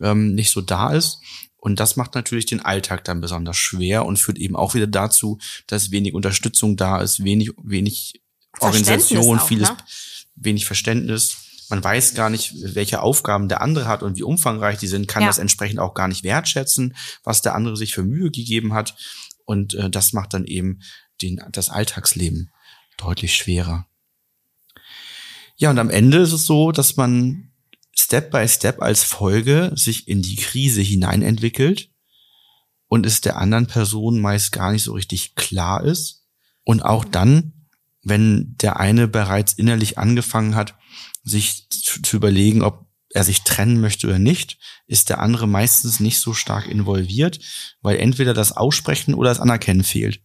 ähm, 0.00 0.34
nicht 0.34 0.50
so 0.50 0.60
da 0.60 0.92
ist. 0.92 1.20
Und 1.62 1.78
das 1.78 1.94
macht 1.94 2.16
natürlich 2.16 2.46
den 2.46 2.60
Alltag 2.60 3.04
dann 3.04 3.20
besonders 3.20 3.56
schwer 3.56 4.04
und 4.04 4.18
führt 4.18 4.36
eben 4.36 4.56
auch 4.56 4.74
wieder 4.74 4.88
dazu, 4.88 5.38
dass 5.68 5.92
wenig 5.92 6.12
Unterstützung 6.12 6.76
da 6.76 7.00
ist, 7.00 7.22
wenig, 7.22 7.52
wenig 7.62 8.20
Organisation, 8.58 9.38
auch, 9.38 9.46
vieles, 9.46 9.68
ne? 9.68 9.76
wenig 10.34 10.66
Verständnis. 10.66 11.36
Man 11.68 11.84
weiß 11.84 12.14
gar 12.14 12.30
nicht, 12.30 12.52
welche 12.74 13.00
Aufgaben 13.00 13.48
der 13.48 13.60
andere 13.60 13.86
hat 13.86 14.02
und 14.02 14.16
wie 14.16 14.24
umfangreich 14.24 14.78
die 14.78 14.88
sind, 14.88 15.06
kann 15.06 15.22
ja. 15.22 15.28
das 15.28 15.38
entsprechend 15.38 15.78
auch 15.78 15.94
gar 15.94 16.08
nicht 16.08 16.24
wertschätzen, 16.24 16.96
was 17.22 17.42
der 17.42 17.54
andere 17.54 17.76
sich 17.76 17.94
für 17.94 18.02
Mühe 18.02 18.32
gegeben 18.32 18.74
hat. 18.74 18.96
Und 19.44 19.74
äh, 19.74 19.88
das 19.88 20.12
macht 20.12 20.34
dann 20.34 20.44
eben 20.44 20.80
den, 21.22 21.40
das 21.52 21.70
Alltagsleben 21.70 22.50
deutlich 22.96 23.36
schwerer. 23.36 23.86
Ja, 25.54 25.70
und 25.70 25.78
am 25.78 25.90
Ende 25.90 26.18
ist 26.18 26.32
es 26.32 26.44
so, 26.44 26.72
dass 26.72 26.96
man 26.96 27.51
Step 28.12 28.30
by 28.30 28.46
Step 28.46 28.82
als 28.82 29.04
Folge 29.04 29.72
sich 29.74 30.06
in 30.06 30.20
die 30.20 30.36
Krise 30.36 30.82
hineinentwickelt 30.82 31.88
und 32.86 33.06
es 33.06 33.22
der 33.22 33.38
anderen 33.38 33.66
Person 33.66 34.20
meist 34.20 34.52
gar 34.52 34.70
nicht 34.70 34.82
so 34.82 34.92
richtig 34.92 35.34
klar 35.34 35.82
ist. 35.82 36.26
Und 36.62 36.82
auch 36.82 37.06
dann, 37.06 37.54
wenn 38.02 38.54
der 38.60 38.78
eine 38.78 39.08
bereits 39.08 39.54
innerlich 39.54 39.96
angefangen 39.96 40.54
hat, 40.56 40.74
sich 41.24 41.70
zu 41.70 42.14
überlegen, 42.14 42.60
ob 42.60 42.86
er 43.08 43.24
sich 43.24 43.44
trennen 43.44 43.80
möchte 43.80 44.08
oder 44.08 44.18
nicht, 44.18 44.58
ist 44.86 45.08
der 45.08 45.20
andere 45.20 45.48
meistens 45.48 45.98
nicht 45.98 46.18
so 46.18 46.34
stark 46.34 46.68
involviert, 46.68 47.40
weil 47.80 47.96
entweder 47.96 48.34
das 48.34 48.52
Aussprechen 48.52 49.14
oder 49.14 49.30
das 49.30 49.40
Anerkennen 49.40 49.84
fehlt. 49.84 50.20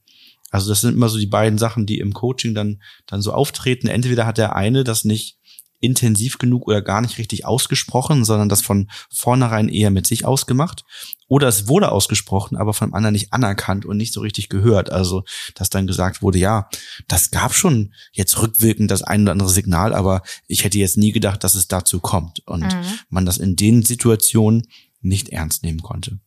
Also 0.50 0.68
das 0.68 0.82
sind 0.82 0.96
immer 0.96 1.08
so 1.08 1.20
die 1.20 1.26
beiden 1.26 1.58
Sachen, 1.58 1.86
die 1.86 2.00
im 2.00 2.12
Coaching 2.12 2.54
dann, 2.54 2.82
dann 3.06 3.22
so 3.22 3.32
auftreten. 3.32 3.88
Entweder 3.88 4.26
hat 4.26 4.38
der 4.38 4.58
eine 4.58 4.84
das 4.84 5.06
nicht 5.06 5.37
intensiv 5.80 6.38
genug 6.38 6.68
oder 6.68 6.82
gar 6.82 7.02
nicht 7.02 7.18
richtig 7.18 7.46
ausgesprochen, 7.46 8.26
sondern 8.26 8.50
das 8.50 8.62
von 8.62 8.90
vornherein 9.14 9.70
eher 9.70 9.92
mit 9.92 10.08
sich 10.08 10.26
ausgemacht. 10.26 10.84
Oder 11.28 11.48
es 11.48 11.68
wurde 11.68 11.92
ausgesprochen, 11.92 12.56
aber 12.56 12.74
von 12.74 12.94
anderen 12.94 13.14
nicht 13.14 13.34
anerkannt 13.34 13.86
und 13.86 13.98
nicht 13.98 14.14
so 14.14 14.22
richtig 14.22 14.50
gehört. 14.50 14.92
Also, 14.92 15.24
dass 15.56 15.70
dann 15.70 15.86
gesagt 15.86 16.22
wurde, 16.22 16.40
ja, 16.40 16.70
das 17.08 17.32
gab 17.32 17.54
schon 17.54 17.94
jetzt 18.14 18.42
rückwirkend 18.42 18.90
das 18.90 19.04
ein 19.04 19.24
oder 19.24 19.34
andere 19.34 19.50
Signal, 19.50 19.94
aber 19.94 20.22
ich 20.48 20.64
hätte 20.64 20.80
jetzt 20.80 20.98
nie 20.98 21.12
gedacht, 21.12 21.44
dass 21.44 21.56
es 21.56 21.68
dazu 21.68 22.00
kommt. 22.00 22.40
Und 22.48 22.64
mhm. 22.64 23.00
man 23.10 23.26
das 23.26 23.38
in 23.38 23.56
den 23.56 23.84
Situationen 23.84 24.68
nicht 25.02 25.30
ernst 25.30 25.64
nehmen 25.64 25.82
konnte. 25.82 26.20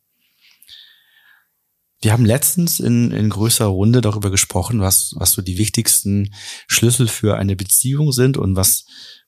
Wir 2.02 2.12
haben 2.12 2.25
letztens 2.25 2.80
in, 2.80 3.11
in 3.11 3.28
größerer 3.28 3.69
Runde 3.69 4.00
darüber 4.00 4.30
gesprochen, 4.30 4.80
was, 4.80 5.14
was 5.16 5.33
so 5.33 5.42
die 5.42 5.59
wichtigsten 5.59 6.33
Schlüssel 6.66 7.09
für 7.09 7.37
eine 7.37 7.57
Beziehung 7.57 8.12
sind 8.12 8.38
und 8.38 8.57
was 8.57 8.87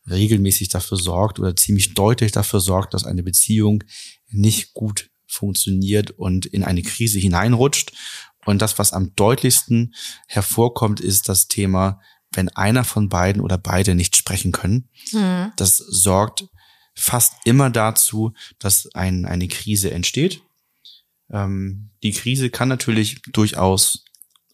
regelmäßig 0.08 0.68
dafür 0.68 0.98
sorgt 0.98 1.38
oder 1.38 1.54
ziemlich 1.56 1.94
deutlich 1.94 2.32
dafür 2.32 2.60
sorgt, 2.60 2.94
dass 2.94 3.04
eine 3.04 3.22
Beziehung 3.22 3.84
nicht 4.28 4.74
gut 4.74 5.10
funktioniert 5.26 6.10
und 6.10 6.46
in 6.46 6.64
eine 6.64 6.82
Krise 6.82 7.18
hineinrutscht. 7.18 7.92
Und 8.44 8.60
das, 8.60 8.78
was 8.78 8.92
am 8.92 9.14
deutlichsten 9.14 9.94
hervorkommt, 10.26 11.00
ist 11.00 11.28
das 11.28 11.46
Thema, 11.46 12.00
wenn 12.32 12.48
einer 12.48 12.84
von 12.84 13.08
beiden 13.08 13.40
oder 13.40 13.58
beide 13.58 13.94
nicht 13.94 14.16
sprechen 14.16 14.52
können. 14.52 14.88
Mhm. 15.12 15.52
Das 15.56 15.76
sorgt 15.76 16.44
fast 16.94 17.34
immer 17.44 17.70
dazu, 17.70 18.32
dass 18.58 18.88
ein, 18.94 19.24
eine 19.24 19.48
Krise 19.48 19.92
entsteht. 19.92 20.42
Ähm, 21.30 21.90
die 22.02 22.12
Krise 22.12 22.50
kann 22.50 22.68
natürlich 22.68 23.22
durchaus 23.32 24.04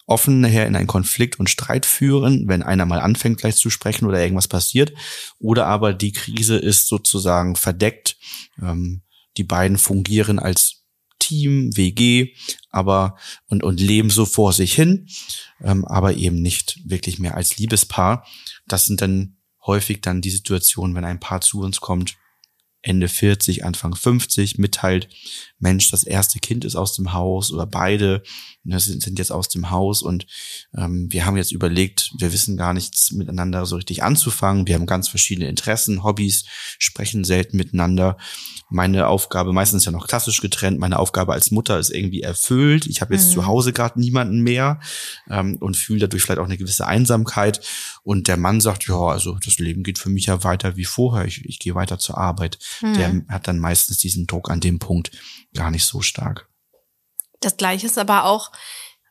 offen 0.09 0.41
nachher 0.41 0.65
in 0.65 0.75
einen 0.75 0.87
Konflikt 0.87 1.39
und 1.39 1.49
Streit 1.49 1.85
führen, 1.85 2.47
wenn 2.47 2.63
einer 2.63 2.85
mal 2.85 2.99
anfängt 2.99 3.39
gleich 3.39 3.55
zu 3.55 3.69
sprechen 3.69 4.05
oder 4.05 4.21
irgendwas 4.21 4.47
passiert. 4.47 4.93
Oder 5.39 5.67
aber 5.67 5.93
die 5.93 6.11
Krise 6.11 6.57
ist 6.57 6.87
sozusagen 6.87 7.55
verdeckt. 7.55 8.17
Ähm, 8.61 9.01
die 9.37 9.43
beiden 9.43 9.77
fungieren 9.77 10.39
als 10.39 10.83
Team, 11.19 11.75
WG, 11.75 12.33
aber 12.71 13.17
und, 13.47 13.63
und 13.63 13.79
leben 13.79 14.09
so 14.09 14.25
vor 14.25 14.53
sich 14.53 14.73
hin, 14.73 15.07
ähm, 15.61 15.85
aber 15.85 16.15
eben 16.15 16.41
nicht 16.41 16.79
wirklich 16.85 17.19
mehr 17.19 17.35
als 17.35 17.57
Liebespaar. 17.57 18.25
Das 18.67 18.85
sind 18.85 19.01
dann 19.01 19.37
häufig 19.65 20.01
dann 20.01 20.21
die 20.21 20.31
Situation, 20.31 20.95
wenn 20.95 21.05
ein 21.05 21.19
Paar 21.19 21.41
zu 21.41 21.61
uns 21.61 21.81
kommt, 21.81 22.15
Ende 22.81 23.07
40, 23.07 23.65
Anfang 23.65 23.95
50 23.95 24.57
mitteilt, 24.57 25.09
Mensch, 25.59 25.91
das 25.91 26.03
erste 26.03 26.39
Kind 26.39 26.63
ist 26.63 26.75
aus 26.75 26.95
dem 26.95 27.11
Haus 27.11 27.51
oder 27.51 27.65
beide 27.65 28.23
ne, 28.63 28.79
sind, 28.79 29.03
sind 29.03 29.19
jetzt 29.19 29.31
aus 29.31 29.49
dem 29.49 29.69
Haus 29.69 30.01
und 30.01 30.25
ähm, 30.75 31.07
wir 31.11 31.25
haben 31.25 31.35
jetzt 31.35 31.51
überlegt, 31.51 32.13
wir 32.17 32.31
wissen 32.31 32.55
gar 32.55 32.73
nichts 32.73 33.11
miteinander 33.11 33.65
so 33.65 33.75
richtig 33.75 34.03
anzufangen. 34.03 34.67
Wir 34.67 34.75
haben 34.75 34.85
ganz 34.85 35.09
verschiedene 35.09 35.49
Interessen, 35.49 36.03
Hobbys, 36.03 36.45
sprechen 36.77 37.25
selten 37.25 37.57
miteinander. 37.57 38.17
Meine 38.69 39.07
Aufgabe, 39.07 39.51
meistens 39.51 39.85
ja 39.85 39.91
noch 39.91 40.07
klassisch 40.07 40.41
getrennt, 40.41 40.79
meine 40.79 40.99
Aufgabe 40.99 41.33
als 41.33 41.51
Mutter 41.51 41.79
ist 41.79 41.89
irgendwie 41.89 42.21
erfüllt. 42.21 42.85
Ich 42.87 43.01
habe 43.01 43.15
jetzt 43.15 43.29
mhm. 43.29 43.33
zu 43.33 43.45
Hause 43.47 43.73
gerade 43.73 43.99
niemanden 43.99 44.41
mehr 44.41 44.79
ähm, 45.29 45.57
und 45.59 45.75
fühle 45.75 46.01
dadurch 46.01 46.23
vielleicht 46.23 46.39
auch 46.39 46.45
eine 46.45 46.57
gewisse 46.57 46.85
Einsamkeit. 46.87 47.59
Und 48.03 48.27
der 48.27 48.37
Mann 48.37 48.61
sagt, 48.61 48.87
ja, 48.87 48.95
also 48.95 49.37
das 49.43 49.59
Leben 49.59 49.83
geht 49.83 49.97
für 49.97 50.09
mich 50.09 50.27
ja 50.27 50.43
weiter 50.43 50.77
wie 50.77 50.85
vorher. 50.85 51.25
Ich, 51.25 51.43
ich 51.45 51.59
gehe 51.59 51.75
weiter 51.75 51.99
zur 51.99 52.17
Arbeit. 52.17 52.59
Mhm. 52.81 52.93
Der 52.93 53.21
hat 53.29 53.47
dann 53.47 53.59
meistens 53.59 53.97
diesen 53.97 54.27
Druck 54.27 54.49
an 54.49 54.59
dem 54.59 54.79
Punkt 54.79 55.11
gar 55.53 55.71
nicht 55.71 55.85
so 55.85 56.01
stark. 56.01 56.49
Das 57.39 57.57
gleiche 57.57 57.87
ist 57.87 57.97
aber 57.97 58.25
auch, 58.25 58.51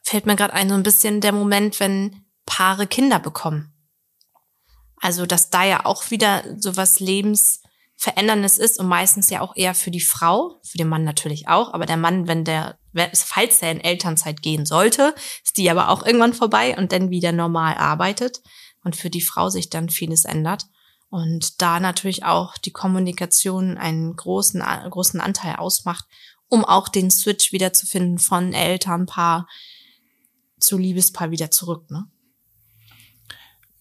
fällt 0.02 0.26
mir 0.26 0.36
gerade 0.36 0.54
ein, 0.54 0.68
so 0.68 0.74
ein 0.74 0.82
bisschen 0.82 1.20
der 1.20 1.32
Moment, 1.32 1.80
wenn 1.80 2.24
Paare 2.46 2.86
Kinder 2.86 3.18
bekommen. 3.18 3.74
Also, 5.00 5.26
dass 5.26 5.50
da 5.50 5.64
ja 5.64 5.86
auch 5.86 6.10
wieder 6.10 6.42
so 6.58 6.76
was 6.76 6.98
Lebensveränderndes 6.98 8.58
ist 8.58 8.80
und 8.80 8.88
meistens 8.88 9.30
ja 9.30 9.40
auch 9.40 9.54
eher 9.54 9.74
für 9.74 9.90
die 9.90 10.00
Frau, 10.00 10.60
für 10.64 10.78
den 10.78 10.88
Mann 10.88 11.04
natürlich 11.04 11.46
auch, 11.48 11.72
aber 11.72 11.86
der 11.86 11.96
Mann, 11.96 12.26
wenn 12.26 12.44
der, 12.44 12.78
falls 13.14 13.62
er 13.62 13.70
in 13.70 13.80
Elternzeit 13.80 14.42
gehen 14.42 14.66
sollte, 14.66 15.14
ist 15.44 15.56
die 15.56 15.70
aber 15.70 15.90
auch 15.90 16.04
irgendwann 16.04 16.34
vorbei 16.34 16.76
und 16.76 16.90
dann 16.90 17.10
wieder 17.10 17.32
normal 17.32 17.74
arbeitet 17.74 18.40
und 18.82 18.96
für 18.96 19.10
die 19.10 19.20
Frau 19.20 19.50
sich 19.50 19.70
dann 19.70 19.88
vieles 19.88 20.24
ändert. 20.24 20.64
Und 21.10 21.62
da 21.62 21.80
natürlich 21.80 22.24
auch 22.24 22.58
die 22.58 22.70
Kommunikation 22.70 23.78
einen 23.78 24.14
großen, 24.14 24.62
großen 24.90 25.20
Anteil 25.20 25.56
ausmacht, 25.56 26.04
um 26.48 26.64
auch 26.64 26.88
den 26.88 27.10
Switch 27.10 27.52
wiederzufinden 27.52 28.18
von 28.18 28.52
Elternpaar 28.52 29.48
zu 30.60 30.76
Liebespaar 30.76 31.30
wieder 31.30 31.50
zurück, 31.50 31.90
ne? 31.90 32.06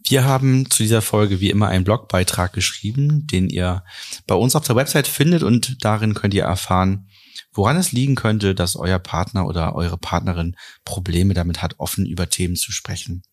Wir 0.10 0.24
haben 0.24 0.70
zu 0.70 0.84
dieser 0.84 1.02
Folge 1.02 1.42
wie 1.42 1.50
immer 1.50 1.68
einen 1.68 1.84
Blogbeitrag 1.84 2.54
geschrieben, 2.54 3.28
den 3.28 3.50
ihr 3.50 3.84
bei 4.26 4.36
uns 4.36 4.56
auf 4.56 4.66
der 4.66 4.78
Website 4.78 5.08
findet 5.08 5.44
und 5.44 5.84
darin 5.84 6.14
könnt 6.14 6.34
ihr 6.34 6.44
erfahren, 6.44 7.10
woran 7.52 7.76
es 7.76 7.92
liegen 7.92 8.16
könnte, 8.16 8.56
dass 8.56 8.78
euer 8.78 9.00
Partner 9.00 9.46
oder 9.46 9.76
eure 9.76 9.98
Partnerin 9.98 10.56
Probleme 10.86 11.34
damit 11.34 11.62
hat, 11.62 11.76
offen 11.80 12.06
über 12.06 12.30
Themen 12.30 12.56
zu 12.56 12.72
sprechen. 12.72 13.24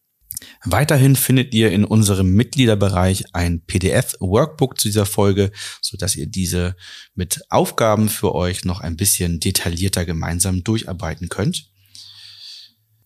Weiterhin 0.65 1.17
findet 1.17 1.55
ihr 1.55 1.71
in 1.71 1.85
unserem 1.85 2.35
Mitgliederbereich 2.35 3.25
ein 3.33 3.61
PDF-Workbook 3.61 4.81
zu 4.81 4.89
dieser 4.89 5.07
Folge, 5.07 5.53
so 5.81 5.97
dass 5.97 6.17
ihr 6.17 6.27
diese 6.27 6.75
mit 7.15 7.43
Aufgaben 7.51 8.09
für 8.09 8.35
euch 8.35 8.65
noch 8.65 8.81
ein 8.81 8.97
bisschen 8.97 9.39
detaillierter 9.41 10.05
gemeinsam 10.05 10.65
durcharbeiten 10.65 11.29
könnt. 11.29 11.71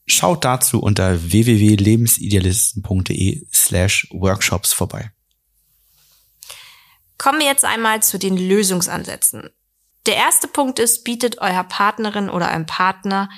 Schaut 0.07 0.43
dazu 0.45 0.81
unter 0.81 1.31
www.lebensidealisten.de 1.31 3.47
slash 3.53 4.09
workshops 4.11 4.73
vorbei. 4.73 5.13
Kommen 7.19 7.41
wir 7.41 7.47
jetzt 7.47 7.65
einmal 7.65 8.03
zu 8.03 8.19
den 8.19 8.37
Lösungsansätzen. 8.37 9.51
Der 10.07 10.17
erste 10.17 10.49
Punkt 10.49 10.79
ist, 10.79 11.05
bietet 11.05 11.39
eurer 11.39 11.65
Partnerin 11.65 12.31
oder 12.31 12.49
einem 12.49 12.65
Partner 12.65 13.29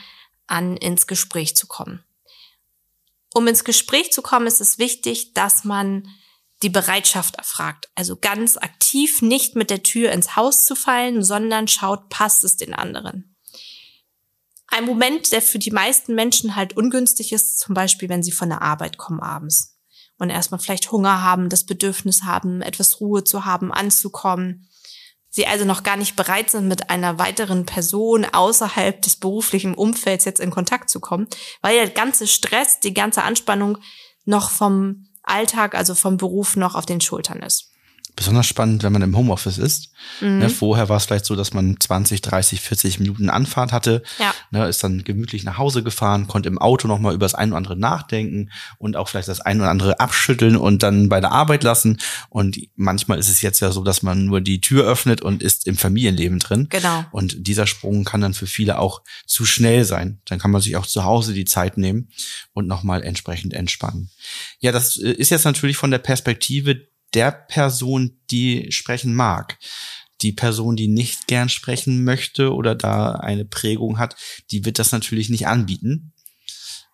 an, 0.46 0.76
ins 0.76 1.08
Gespräch 1.08 1.56
zu 1.56 1.66
kommen. 1.66 2.04
Um 3.32 3.46
ins 3.46 3.64
Gespräch 3.64 4.12
zu 4.12 4.22
kommen, 4.22 4.46
ist 4.46 4.60
es 4.60 4.78
wichtig, 4.78 5.34
dass 5.34 5.64
man 5.64 6.08
die 6.62 6.68
Bereitschaft 6.68 7.36
erfragt. 7.36 7.88
Also 7.94 8.16
ganz 8.16 8.56
aktiv 8.56 9.22
nicht 9.22 9.56
mit 9.56 9.70
der 9.70 9.82
Tür 9.82 10.12
ins 10.12 10.36
Haus 10.36 10.66
zu 10.66 10.74
fallen, 10.74 11.22
sondern 11.22 11.68
schaut, 11.68 12.08
passt 12.08 12.44
es 12.44 12.56
den 12.56 12.74
anderen. 12.74 13.36
Ein 14.66 14.84
Moment, 14.84 15.32
der 15.32 15.42
für 15.42 15.58
die 15.58 15.72
meisten 15.72 16.14
Menschen 16.14 16.54
halt 16.54 16.76
ungünstig 16.76 17.32
ist, 17.32 17.58
zum 17.58 17.74
Beispiel, 17.74 18.08
wenn 18.08 18.22
sie 18.22 18.30
von 18.32 18.48
der 18.48 18.62
Arbeit 18.62 18.98
kommen 18.98 19.20
abends 19.20 19.78
und 20.18 20.30
erstmal 20.30 20.60
vielleicht 20.60 20.92
Hunger 20.92 21.22
haben, 21.22 21.48
das 21.48 21.64
Bedürfnis 21.64 22.22
haben, 22.22 22.62
etwas 22.62 23.00
Ruhe 23.00 23.24
zu 23.24 23.44
haben, 23.44 23.72
anzukommen 23.72 24.68
sie 25.30 25.46
also 25.46 25.64
noch 25.64 25.82
gar 25.82 25.96
nicht 25.96 26.16
bereit 26.16 26.50
sind, 26.50 26.68
mit 26.68 26.90
einer 26.90 27.18
weiteren 27.18 27.64
Person 27.64 28.26
außerhalb 28.26 29.00
des 29.00 29.16
beruflichen 29.16 29.74
Umfelds 29.74 30.24
jetzt 30.24 30.40
in 30.40 30.50
Kontakt 30.50 30.90
zu 30.90 31.00
kommen, 31.00 31.28
weil 31.62 31.76
der 31.76 31.88
ganze 31.88 32.26
Stress, 32.26 32.80
die 32.80 32.92
ganze 32.92 33.22
Anspannung 33.22 33.78
noch 34.24 34.50
vom 34.50 35.06
Alltag, 35.22 35.74
also 35.74 35.94
vom 35.94 36.16
Beruf 36.16 36.56
noch 36.56 36.74
auf 36.74 36.86
den 36.86 37.00
Schultern 37.00 37.40
ist 37.42 37.69
besonders 38.16 38.46
spannend, 38.46 38.82
wenn 38.82 38.92
man 38.92 39.02
im 39.02 39.16
Homeoffice 39.16 39.58
ist. 39.58 39.92
Mhm. 40.20 40.38
Ne, 40.38 40.50
vorher 40.50 40.88
war 40.88 40.96
es 40.96 41.06
vielleicht 41.06 41.24
so, 41.24 41.36
dass 41.36 41.52
man 41.52 41.78
20, 41.78 42.22
30, 42.22 42.60
40 42.60 43.00
Minuten 43.00 43.30
Anfahrt 43.30 43.72
hatte, 43.72 44.02
ja. 44.18 44.34
ne, 44.50 44.66
ist 44.68 44.82
dann 44.82 45.04
gemütlich 45.04 45.44
nach 45.44 45.58
Hause 45.58 45.82
gefahren, 45.82 46.26
konnte 46.26 46.48
im 46.48 46.58
Auto 46.58 46.88
nochmal 46.88 47.14
über 47.14 47.24
das 47.24 47.34
ein 47.34 47.50
oder 47.50 47.58
andere 47.58 47.76
nachdenken 47.76 48.50
und 48.78 48.96
auch 48.96 49.08
vielleicht 49.08 49.28
das 49.28 49.40
ein 49.40 49.60
oder 49.60 49.70
andere 49.70 50.00
abschütteln 50.00 50.56
und 50.56 50.82
dann 50.82 51.08
bei 51.08 51.20
der 51.20 51.32
Arbeit 51.32 51.62
lassen. 51.62 51.98
Und 52.28 52.58
manchmal 52.76 53.18
ist 53.18 53.28
es 53.28 53.42
jetzt 53.42 53.60
ja 53.60 53.72
so, 53.72 53.84
dass 53.84 54.02
man 54.02 54.26
nur 54.26 54.40
die 54.40 54.60
Tür 54.60 54.84
öffnet 54.84 55.22
und 55.22 55.42
ist 55.42 55.66
im 55.66 55.76
Familienleben 55.76 56.38
drin. 56.38 56.66
Genau. 56.70 57.04
Und 57.12 57.46
dieser 57.46 57.66
Sprung 57.66 58.04
kann 58.04 58.20
dann 58.20 58.34
für 58.34 58.46
viele 58.46 58.78
auch 58.78 59.02
zu 59.26 59.44
schnell 59.44 59.84
sein. 59.84 60.20
Dann 60.26 60.38
kann 60.38 60.50
man 60.50 60.60
sich 60.60 60.76
auch 60.76 60.86
zu 60.86 61.04
Hause 61.04 61.32
die 61.32 61.44
Zeit 61.44 61.76
nehmen 61.76 62.08
und 62.52 62.66
nochmal 62.66 63.02
entsprechend 63.02 63.54
entspannen. 63.54 64.10
Ja, 64.58 64.72
das 64.72 64.96
äh, 64.96 65.10
ist 65.10 65.30
jetzt 65.30 65.44
natürlich 65.44 65.76
von 65.76 65.90
der 65.90 65.98
Perspektive 65.98 66.89
der 67.14 67.32
Person, 67.32 68.18
die 68.30 68.70
sprechen 68.70 69.14
mag. 69.14 69.58
Die 70.20 70.32
Person, 70.32 70.76
die 70.76 70.88
nicht 70.88 71.26
gern 71.26 71.48
sprechen 71.48 72.04
möchte 72.04 72.52
oder 72.52 72.74
da 72.74 73.12
eine 73.12 73.44
Prägung 73.44 73.98
hat, 73.98 74.16
die 74.50 74.64
wird 74.64 74.78
das 74.78 74.92
natürlich 74.92 75.30
nicht 75.30 75.46
anbieten, 75.46 76.12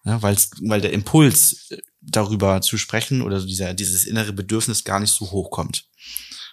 ja, 0.06 0.22
weil's, 0.22 0.52
weil 0.62 0.80
der 0.80 0.92
Impuls 0.92 1.66
äh, 1.70 1.78
darüber 2.00 2.60
zu 2.62 2.78
sprechen 2.78 3.22
oder 3.22 3.44
dieser, 3.44 3.74
dieses 3.74 4.06
innere 4.06 4.32
Bedürfnis 4.32 4.84
gar 4.84 5.00
nicht 5.00 5.12
so 5.12 5.32
hoch 5.32 5.50
kommt. 5.50 5.88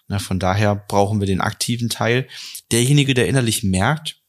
Ja, 0.10 0.18
von 0.18 0.40
daher 0.40 0.76
brauchen 0.76 1.20
wir 1.20 1.28
den 1.28 1.40
aktiven 1.40 1.88
Teil. 1.88 2.28
Derjenige, 2.72 3.14
der 3.14 3.28
innerlich 3.28 3.64
merkt, 3.64 4.20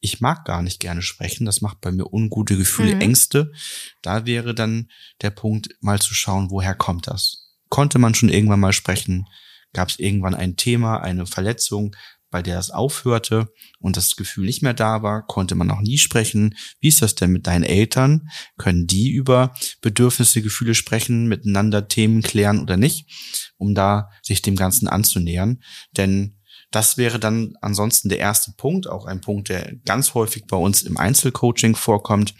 ich 0.00 0.20
mag 0.20 0.44
gar 0.46 0.62
nicht 0.62 0.80
gerne 0.80 1.02
sprechen, 1.02 1.44
das 1.44 1.60
macht 1.60 1.80
bei 1.82 1.92
mir 1.92 2.12
ungute 2.12 2.56
Gefühle, 2.56 2.94
mhm. 2.94 3.00
Ängste. 3.02 3.52
Da 4.00 4.24
wäre 4.24 4.54
dann 4.54 4.90
der 5.20 5.30
Punkt, 5.30 5.68
mal 5.80 6.00
zu 6.00 6.14
schauen, 6.14 6.50
woher 6.50 6.74
kommt 6.74 7.06
das? 7.06 7.47
Konnte 7.68 7.98
man 7.98 8.14
schon 8.14 8.28
irgendwann 8.28 8.60
mal 8.60 8.72
sprechen? 8.72 9.26
Gab 9.72 9.88
es 9.88 9.98
irgendwann 9.98 10.34
ein 10.34 10.56
Thema, 10.56 10.98
eine 10.98 11.26
Verletzung, 11.26 11.94
bei 12.30 12.42
der 12.42 12.58
es 12.58 12.70
aufhörte 12.70 13.48
und 13.78 13.96
das 13.96 14.16
Gefühl 14.16 14.46
nicht 14.46 14.62
mehr 14.62 14.74
da 14.74 15.02
war, 15.02 15.26
konnte 15.26 15.54
man 15.54 15.66
noch 15.66 15.80
nie 15.80 15.98
sprechen. 15.98 16.56
Wie 16.80 16.88
ist 16.88 17.00
das 17.00 17.14
denn 17.14 17.30
mit 17.30 17.46
deinen 17.46 17.64
Eltern? 17.64 18.28
Können 18.58 18.86
die 18.86 19.10
über 19.10 19.54
Bedürfnisse, 19.80 20.42
Gefühle 20.42 20.74
sprechen, 20.74 21.26
miteinander 21.26 21.88
Themen 21.88 22.22
klären 22.22 22.60
oder 22.60 22.76
nicht, 22.76 23.52
um 23.56 23.74
da 23.74 24.10
sich 24.22 24.42
dem 24.42 24.56
Ganzen 24.56 24.88
anzunähern? 24.88 25.62
Denn 25.96 26.38
das 26.70 26.98
wäre 26.98 27.18
dann 27.18 27.54
ansonsten 27.62 28.10
der 28.10 28.18
erste 28.18 28.52
Punkt, 28.56 28.86
auch 28.88 29.06
ein 29.06 29.22
Punkt, 29.22 29.48
der 29.48 29.74
ganz 29.86 30.12
häufig 30.12 30.46
bei 30.46 30.56
uns 30.56 30.82
im 30.82 30.98
Einzelcoaching 30.98 31.76
vorkommt 31.76 32.34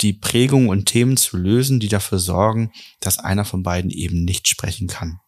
die 0.00 0.12
Prägung 0.12 0.68
und 0.68 0.86
Themen 0.86 1.16
zu 1.16 1.36
lösen, 1.36 1.80
die 1.80 1.88
dafür 1.88 2.18
sorgen, 2.18 2.72
dass 3.00 3.18
einer 3.18 3.44
von 3.44 3.62
beiden 3.62 3.90
eben 3.90 4.24
nicht 4.24 4.48
sprechen 4.48 4.88
kann. 4.88 5.20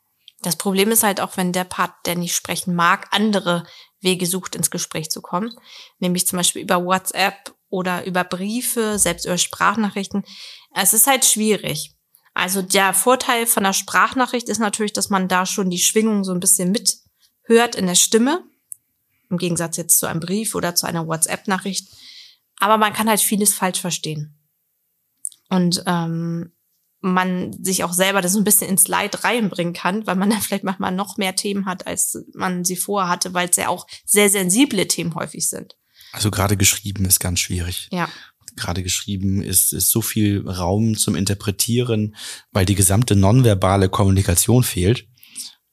Das 0.42 0.56
Problem 0.56 0.90
ist 0.90 1.04
halt 1.04 1.20
auch, 1.20 1.36
wenn 1.36 1.52
der 1.52 1.64
Part, 1.64 1.92
der 2.04 2.16
nicht 2.16 2.34
sprechen 2.34 2.74
mag, 2.74 3.06
andere 3.12 3.64
Wege 4.00 4.26
sucht, 4.26 4.56
ins 4.56 4.70
Gespräch 4.70 5.10
zu 5.10 5.22
kommen. 5.22 5.54
Nämlich 6.00 6.26
zum 6.26 6.38
Beispiel 6.38 6.62
über 6.62 6.84
WhatsApp 6.84 7.54
oder 7.68 8.04
über 8.04 8.24
Briefe, 8.24 8.98
selbst 8.98 9.24
über 9.24 9.38
Sprachnachrichten. 9.38 10.24
Es 10.74 10.94
ist 10.94 11.06
halt 11.06 11.24
schwierig. 11.24 11.94
Also 12.34 12.60
der 12.60 12.92
Vorteil 12.92 13.46
von 13.46 13.62
der 13.62 13.72
Sprachnachricht 13.72 14.48
ist 14.48 14.58
natürlich, 14.58 14.92
dass 14.92 15.10
man 15.10 15.28
da 15.28 15.46
schon 15.46 15.70
die 15.70 15.78
Schwingung 15.78 16.24
so 16.24 16.32
ein 16.32 16.40
bisschen 16.40 16.72
mithört 16.72 17.76
in 17.76 17.86
der 17.86 17.94
Stimme. 17.94 18.42
Im 19.30 19.38
Gegensatz 19.38 19.76
jetzt 19.76 19.98
zu 19.98 20.06
einem 20.06 20.20
Brief 20.20 20.54
oder 20.54 20.74
zu 20.74 20.86
einer 20.86 21.06
WhatsApp-Nachricht. 21.06 21.88
Aber 22.58 22.78
man 22.78 22.92
kann 22.92 23.08
halt 23.08 23.20
vieles 23.20 23.54
falsch 23.54 23.80
verstehen 23.80 24.41
und 25.52 25.82
ähm, 25.86 26.50
man 27.00 27.52
sich 27.62 27.84
auch 27.84 27.92
selber 27.92 28.22
das 28.22 28.32
so 28.32 28.38
ein 28.38 28.44
bisschen 28.44 28.68
ins 28.68 28.88
Leid 28.88 29.22
reinbringen 29.22 29.74
kann, 29.74 30.06
weil 30.06 30.16
man 30.16 30.30
dann 30.30 30.40
vielleicht 30.40 30.64
manchmal 30.64 30.92
noch 30.92 31.18
mehr 31.18 31.36
Themen 31.36 31.66
hat, 31.66 31.86
als 31.86 32.24
man 32.32 32.64
sie 32.64 32.76
vorher 32.76 33.10
hatte, 33.10 33.34
weil 33.34 33.50
es 33.50 33.56
ja 33.56 33.68
auch 33.68 33.86
sehr 34.06 34.30
sensible 34.30 34.88
Themen 34.88 35.14
häufig 35.14 35.48
sind. 35.48 35.76
Also 36.12 36.30
gerade 36.30 36.56
geschrieben 36.56 37.04
ist 37.04 37.20
ganz 37.20 37.40
schwierig. 37.40 37.88
Ja. 37.92 38.08
Gerade 38.56 38.82
geschrieben 38.82 39.42
ist, 39.42 39.72
ist 39.72 39.90
so 39.90 40.02
viel 40.02 40.46
Raum 40.48 40.96
zum 40.96 41.16
Interpretieren, 41.16 42.16
weil 42.50 42.66
die 42.66 42.74
gesamte 42.74 43.16
nonverbale 43.16 43.88
Kommunikation 43.88 44.62
fehlt. 44.62 45.06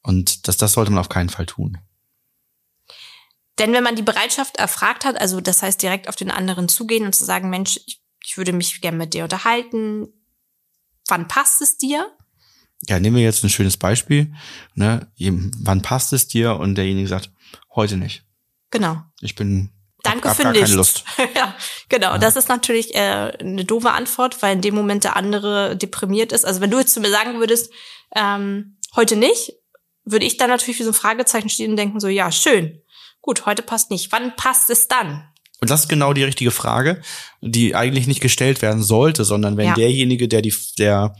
Und 0.02 0.48
das, 0.48 0.58
das 0.58 0.74
sollte 0.74 0.92
man 0.92 1.00
auf 1.00 1.10
keinen 1.10 1.30
Fall 1.30 1.46
tun. 1.46 1.78
Denn 3.60 3.74
wenn 3.74 3.84
man 3.84 3.98
die 3.98 4.02
Bereitschaft 4.02 4.58
erfragt 4.58 5.04
hat, 5.04 5.20
also 5.20 5.42
das 5.42 5.62
heißt 5.62 5.82
direkt 5.82 6.08
auf 6.08 6.16
den 6.16 6.32
anderen 6.32 6.70
zugehen 6.70 7.06
und 7.06 7.14
zu 7.14 7.26
sagen, 7.26 7.50
Mensch, 7.50 7.80
ich 7.86 8.02
ich 8.26 8.38
würde 8.38 8.54
mich 8.54 8.82
gerne 8.82 8.98
mit 8.98 9.14
dir 9.14 9.24
unterhalten. 9.24 10.08
Wann 11.08 11.28
passt 11.28 11.62
es 11.62 11.78
dir? 11.78 12.12
ja, 12.88 13.00
nehmen 13.00 13.18
wir 13.18 13.24
jetzt 13.24 13.44
ein 13.44 13.50
schönes 13.50 13.78
Beispiel. 13.78 14.34
Ne? 14.76 15.08
Wann 15.18 15.82
passt 15.82 16.14
es 16.14 16.28
dir? 16.28 16.56
Und 16.56 16.76
derjenige 16.76 17.08
sagt, 17.08 17.32
heute 17.76 17.98
nicht. 17.98 18.24
Genau. 18.72 19.02
Ich 19.22 19.36
bin 19.36 19.72
Danke 20.04 20.30
hab, 20.30 20.38
für 20.38 20.46
hab 20.46 20.54
nichts. 20.54 20.68
keine 20.68 20.78
Lust. 20.78 21.04
ja, 21.36 21.56
genau. 21.90 22.12
Ja. 22.12 22.18
Das 22.18 22.36
ist 22.36 22.48
natürlich 22.48 22.96
äh, 22.96 23.34
eine 23.40 23.66
doofe 23.66 23.92
Antwort, 23.92 24.42
weil 24.42 24.56
in 24.56 24.62
dem 24.62 24.76
Moment 24.76 25.04
der 25.04 25.18
andere 25.18 25.76
deprimiert 25.76 26.32
ist. 26.32 26.46
Also 26.46 26.62
wenn 26.62 26.72
du 26.72 26.80
jetzt 26.80 26.94
zu 26.94 27.02
mir 27.02 27.10
sagen 27.10 27.40
würdest, 27.40 27.74
ähm, 28.16 28.78
heute 28.96 29.18
nicht, 29.18 29.54
würde 30.06 30.26
ich 30.26 30.38
dann 30.38 30.50
natürlich 30.50 30.80
wie 30.80 30.84
so 30.84 30.92
ein 30.92 30.96
Fragezeichen 30.96 31.50
stehen 31.50 31.72
und 31.72 31.78
denken 31.78 32.00
so, 32.00 32.08
ja, 32.08 32.32
schön. 32.32 32.82
Gut, 33.22 33.46
heute 33.46 33.62
passt 33.62 33.92
nicht. 33.92 34.12
Wann 34.12 34.36
passt 34.38 34.70
es 34.70 34.88
dann? 34.88 35.28
Und 35.62 35.70
das 35.70 35.82
ist 35.82 35.90
genau 35.90 36.14
die 36.14 36.24
richtige 36.24 36.52
Frage, 36.52 37.02
die 37.42 37.76
eigentlich 37.76 38.08
nicht 38.08 38.22
gestellt 38.22 38.62
werden 38.62 38.82
sollte, 38.82 39.26
sondern 39.26 39.58
wenn 39.58 39.68
ja. 39.68 39.74
derjenige, 39.74 40.28
der 40.28 40.42
die, 40.42 40.54
der 40.78 41.16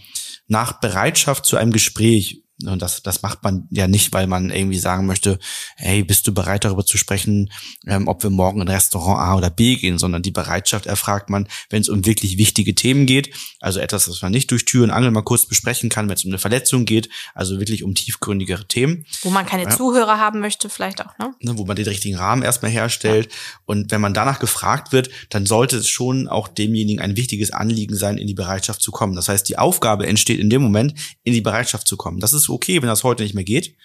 nach 0.48 0.80
Bereitschaft 0.80 1.46
zu 1.46 1.58
einem 1.58 1.72
Gespräch 1.72 2.44
und 2.66 2.82
das, 2.82 3.02
das 3.04 3.22
macht 3.22 3.44
man 3.44 3.68
ja 3.72 3.88
nicht, 3.88 4.12
weil 4.12 4.28
man 4.28 4.50
irgendwie 4.50 4.80
sagen 4.80 5.06
möchte, 5.06 5.40
hey, 5.78 6.04
bist 6.04 6.28
du 6.28 6.34
bereit 6.34 6.66
darüber 6.66 6.86
zu 6.86 6.98
sprechen, 6.98 7.52
ähm, 7.88 8.08
ob 8.08 8.22
wir 8.24 8.30
morgen 8.30 8.62
in 8.62 8.68
Restaurant 8.68 9.20
A 9.20 9.36
oder 9.38 9.50
B 9.50 9.76
gehen, 9.76 9.98
sondern 9.98 10.22
die 10.22 10.32
Bereitschaft 10.32 10.86
erfragt 10.86 11.30
man, 11.30 11.48
wenn 11.70 11.82
es 11.82 11.88
um 11.88 12.06
wirklich 12.06 12.38
wichtige 12.38 12.76
Themen 12.76 13.06
geht, 13.06 13.34
also 13.62 13.80
etwas, 13.80 14.10
was 14.10 14.22
man 14.22 14.32
nicht 14.32 14.52
durch 14.52 14.66
Tür 14.66 14.84
und 14.84 14.92
Angel 14.92 15.12
mal 15.12 15.22
kurz 15.22 15.46
besprechen 15.46 15.90
kann, 15.90 16.10
wenn 16.10 16.16
es 16.16 16.26
um 16.26 16.32
eine 16.32 16.40
Verletzung 16.40 16.84
geht, 16.84 17.10
also 17.34 17.60
wirklich 17.60 17.84
um 17.84 17.96
tiefgründigere 17.96 18.68
Themen. 18.68 19.06
Wo 19.22 19.30
man 19.30 19.46
keine 19.46 19.64
ja. 19.64 19.70
Zuhörer 19.70 20.20
haben 20.20 20.42
möchte, 20.42 20.70
vielleicht 20.70 21.02
auch, 21.06 21.18
ne? 21.18 21.34
ne 21.40 21.58
wo 21.58 21.66
man 21.66 21.78
den 21.78 21.88
richtigen 21.88 22.18
Rahmen 22.18 22.44
erstmal 22.44 22.72
herstellt. 22.72 23.32
Ja. 23.32 23.38
Und 23.68 23.92
wenn 23.92 24.02
man 24.02 24.14
danach 24.14 24.40
gefragt 24.40 24.92
wird, 24.92 25.10
dann 25.30 25.46
sollte 25.46 25.78
es 25.78 25.88
schon 25.88 26.28
auch 26.28 26.50
demjenigen 26.50 27.02
ein 27.02 27.16
wichtiges 27.16 27.52
Anliegen 27.52 27.96
sein, 27.96 28.18
in 28.18 28.28
die 28.28 28.34
Bereitschaft 28.34 28.82
zu 28.82 28.92
kommen. 28.92 29.16
Das 29.16 29.30
heißt, 29.30 29.48
die 29.48 29.58
Aufgabe 29.58 30.08
entsteht 30.08 30.40
in 30.40 30.50
dem 30.50 30.62
Moment, 30.62 30.94
in 31.24 31.34
die 31.34 31.42
Bereitschaft 31.42 31.88
zu 31.88 31.96
kommen. 31.96 32.20
Das 32.20 32.34
ist 32.34 32.49
okay, 32.50 32.82
wenn 32.82 32.90
das 32.90 33.04
heute 33.04 33.24
nicht 33.24 33.36
mehr 33.36 33.44
geht, 33.44 33.76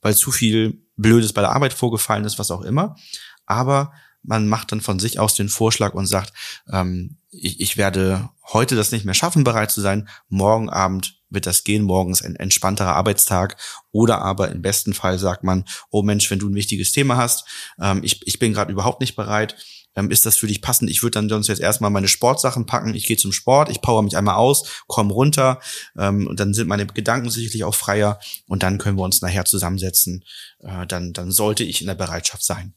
weil 0.00 0.14
zu 0.14 0.30
viel 0.30 0.82
Blödes 0.96 1.32
bei 1.32 1.40
der 1.40 1.52
Arbeit 1.52 1.72
vorgefallen 1.72 2.24
ist, 2.24 2.38
was 2.38 2.50
auch 2.50 2.62
immer. 2.62 2.96
Aber 3.46 3.92
man 4.22 4.48
macht 4.48 4.72
dann 4.72 4.80
von 4.80 4.98
sich 4.98 5.18
aus 5.18 5.34
den 5.34 5.48
Vorschlag 5.48 5.94
und 5.94 6.06
sagt, 6.06 6.32
ähm, 6.70 7.16
ich, 7.30 7.60
ich 7.60 7.76
werde 7.76 8.30
heute 8.52 8.76
das 8.76 8.92
nicht 8.92 9.04
mehr 9.04 9.14
schaffen, 9.14 9.44
bereit 9.44 9.70
zu 9.70 9.80
sein. 9.80 10.08
Morgen 10.28 10.70
Abend 10.70 11.20
wird 11.30 11.46
das 11.46 11.64
gehen. 11.64 11.82
Morgen 11.82 12.12
ist 12.12 12.24
ein 12.24 12.36
entspannterer 12.36 12.94
Arbeitstag. 12.94 13.56
Oder 13.90 14.22
aber 14.22 14.50
im 14.50 14.62
besten 14.62 14.94
Fall 14.94 15.18
sagt 15.18 15.44
man, 15.44 15.64
oh 15.90 16.02
Mensch, 16.02 16.30
wenn 16.30 16.38
du 16.38 16.48
ein 16.48 16.54
wichtiges 16.54 16.92
Thema 16.92 17.16
hast, 17.16 17.46
ähm, 17.80 18.00
ich, 18.02 18.26
ich 18.26 18.38
bin 18.38 18.52
gerade 18.52 18.72
überhaupt 18.72 19.00
nicht 19.00 19.16
bereit 19.16 19.56
ähm, 19.96 20.10
ist 20.10 20.26
das 20.26 20.36
für 20.36 20.46
dich 20.46 20.62
passend? 20.62 20.90
Ich 20.90 21.02
würde 21.02 21.18
dann 21.18 21.28
sonst 21.28 21.48
jetzt 21.48 21.60
erstmal 21.60 21.90
meine 21.90 22.08
Sportsachen 22.08 22.66
packen. 22.66 22.94
Ich 22.94 23.06
gehe 23.06 23.16
zum 23.16 23.32
Sport, 23.32 23.68
ich 23.68 23.80
power 23.80 24.02
mich 24.02 24.16
einmal 24.16 24.36
aus, 24.36 24.82
komme 24.86 25.12
runter 25.12 25.60
ähm, 25.98 26.26
und 26.26 26.40
dann 26.40 26.54
sind 26.54 26.68
meine 26.68 26.86
Gedanken 26.86 27.30
sicherlich 27.30 27.64
auch 27.64 27.74
freier 27.74 28.18
und 28.46 28.62
dann 28.62 28.78
können 28.78 28.98
wir 28.98 29.04
uns 29.04 29.22
nachher 29.22 29.44
zusammensetzen. 29.44 30.24
Äh, 30.60 30.86
dann, 30.86 31.12
dann 31.12 31.30
sollte 31.30 31.64
ich 31.64 31.80
in 31.80 31.86
der 31.86 31.94
Bereitschaft 31.94 32.44
sein. 32.44 32.74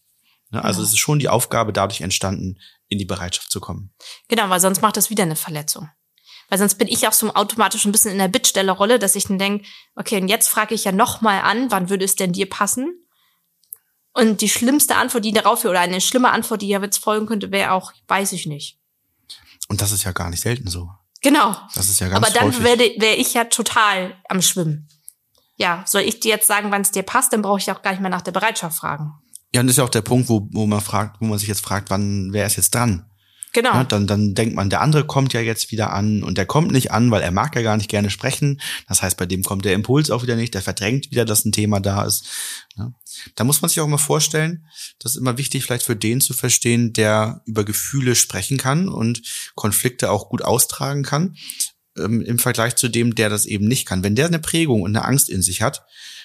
Ne? 0.51 0.63
Also 0.63 0.79
genau. 0.79 0.87
es 0.87 0.93
ist 0.93 0.99
schon 0.99 1.19
die 1.19 1.29
Aufgabe 1.29 1.73
dadurch 1.73 2.01
entstanden, 2.01 2.59
in 2.87 2.97
die 2.97 3.05
Bereitschaft 3.05 3.51
zu 3.51 3.59
kommen. 3.59 3.93
Genau, 4.27 4.49
weil 4.49 4.59
sonst 4.59 4.81
macht 4.81 4.97
das 4.97 5.09
wieder 5.09 5.23
eine 5.23 5.35
Verletzung. 5.35 5.89
Weil 6.49 6.59
sonst 6.59 6.75
bin 6.75 6.87
ich 6.87 7.07
auch 7.07 7.13
so 7.13 7.33
automatisch 7.33 7.85
ein 7.85 7.91
bisschen 7.91 8.11
in 8.11 8.19
der 8.19 8.29
Bittstellerrolle, 8.29 8.99
dass 8.99 9.15
ich 9.15 9.25
dann 9.25 9.39
denke, 9.39 9.65
okay, 9.95 10.21
und 10.21 10.29
jetzt 10.29 10.47
frage 10.47 10.75
ich 10.75 10.85
ja 10.85 10.93
nochmal 10.93 11.41
an, 11.41 11.71
wann 11.71 11.89
würde 11.89 12.05
es 12.05 12.15
denn 12.15 12.31
dir 12.31 12.49
passen? 12.49 13.06
Und 14.17 14.41
die 14.41 14.49
schlimmste 14.49 14.95
Antwort, 14.95 15.23
die 15.25 15.31
darauf 15.31 15.63
oder 15.63 15.79
eine 15.79 16.01
schlimme 16.01 16.31
Antwort, 16.31 16.63
die 16.63 16.67
ja 16.67 16.81
jetzt 16.81 16.97
folgen 16.97 17.27
könnte, 17.27 17.51
wäre 17.51 17.71
auch, 17.71 17.93
weiß 18.07 18.31
ich 18.31 18.47
nicht. 18.47 18.79
Und 19.67 19.79
das 19.79 19.91
ist 19.91 20.05
ja 20.05 20.11
gar 20.11 20.31
nicht 20.31 20.41
selten 20.41 20.67
so. 20.67 20.89
Genau. 21.21 21.55
Das 21.75 21.87
ist 21.87 21.99
ja 21.99 22.09
ganz 22.09 22.25
Aber 22.25 22.33
dann 22.33 22.63
wäre 22.63 22.79
wär 22.97 23.19
ich 23.19 23.35
ja 23.35 23.43
total 23.43 24.15
am 24.27 24.41
Schwimmen. 24.41 24.87
Ja, 25.57 25.83
soll 25.85 26.01
ich 26.01 26.19
dir 26.19 26.29
jetzt 26.29 26.47
sagen, 26.47 26.71
wann 26.71 26.81
es 26.81 26.89
dir 26.89 27.03
passt, 27.03 27.31
dann 27.31 27.43
brauche 27.43 27.59
ich 27.59 27.71
auch 27.71 27.83
gar 27.83 27.91
nicht 27.91 28.01
mehr 28.01 28.09
nach 28.09 28.23
der 28.23 28.31
Bereitschaft 28.31 28.77
fragen. 28.77 29.13
Ja, 29.53 29.61
und 29.61 29.67
das 29.67 29.73
ist 29.73 29.77
ja 29.77 29.83
auch 29.83 29.89
der 29.89 30.01
Punkt, 30.01 30.29
wo, 30.29 30.47
wo 30.51 30.65
man 30.65 30.81
fragt, 30.81 31.21
wo 31.21 31.25
man 31.25 31.37
sich 31.37 31.47
jetzt 31.47 31.63
fragt, 31.63 31.91
wann 31.91 32.33
wer 32.33 32.47
ist 32.47 32.55
jetzt 32.55 32.73
dran? 32.73 33.05
Genau. 33.53 33.73
Ja, 33.73 33.83
dann, 33.83 34.07
dann 34.07 34.35
denkt 34.35 34.55
man, 34.55 34.69
der 34.69 34.81
andere 34.81 35.05
kommt 35.05 35.33
ja 35.33 35.41
jetzt 35.41 35.71
wieder 35.71 35.93
an 35.93 36.23
und 36.23 36.37
der 36.37 36.45
kommt 36.45 36.71
nicht 36.71 36.91
an, 36.91 37.11
weil 37.11 37.21
er 37.21 37.31
mag 37.31 37.55
ja 37.55 37.61
gar 37.61 37.77
nicht 37.77 37.89
gerne 37.89 38.09
sprechen. 38.09 38.61
Das 38.87 39.01
heißt, 39.01 39.17
bei 39.17 39.25
dem 39.25 39.43
kommt 39.43 39.65
der 39.65 39.73
Impuls 39.73 40.11
auch 40.11 40.21
wieder 40.21 40.35
nicht, 40.35 40.53
der 40.53 40.61
verdrängt 40.61 41.11
wieder, 41.11 41.25
dass 41.25 41.45
ein 41.45 41.51
Thema 41.51 41.79
da 41.79 42.03
ist. 42.03 42.27
Ja. 42.77 42.91
Da 43.35 43.43
muss 43.43 43.61
man 43.61 43.69
sich 43.69 43.79
auch 43.79 43.87
mal 43.87 43.97
vorstellen, 43.97 44.65
das 44.99 45.13
ist 45.13 45.17
immer 45.17 45.37
wichtig, 45.37 45.63
vielleicht 45.63 45.85
für 45.85 45.95
den 45.95 46.21
zu 46.21 46.33
verstehen, 46.33 46.93
der 46.93 47.41
über 47.45 47.63
Gefühle 47.63 48.15
sprechen 48.15 48.57
kann 48.57 48.89
und 48.89 49.21
Konflikte 49.55 50.11
auch 50.11 50.29
gut 50.29 50.41
austragen 50.41 51.03
kann, 51.03 51.35
ähm, 51.97 52.21
im 52.21 52.39
Vergleich 52.39 52.75
zu 52.75 52.87
dem, 52.87 53.15
der 53.15 53.29
das 53.29 53.45
eben 53.45 53.67
nicht 53.67 53.85
kann. 53.87 54.03
Wenn 54.03 54.15
der 54.15 54.27
eine 54.27 54.39
Prägung 54.39 54.81
und 54.81 54.95
eine 54.95 55.05
Angst 55.05 55.29
in 55.29 55.41
sich 55.41 55.61
hat, 55.61 55.83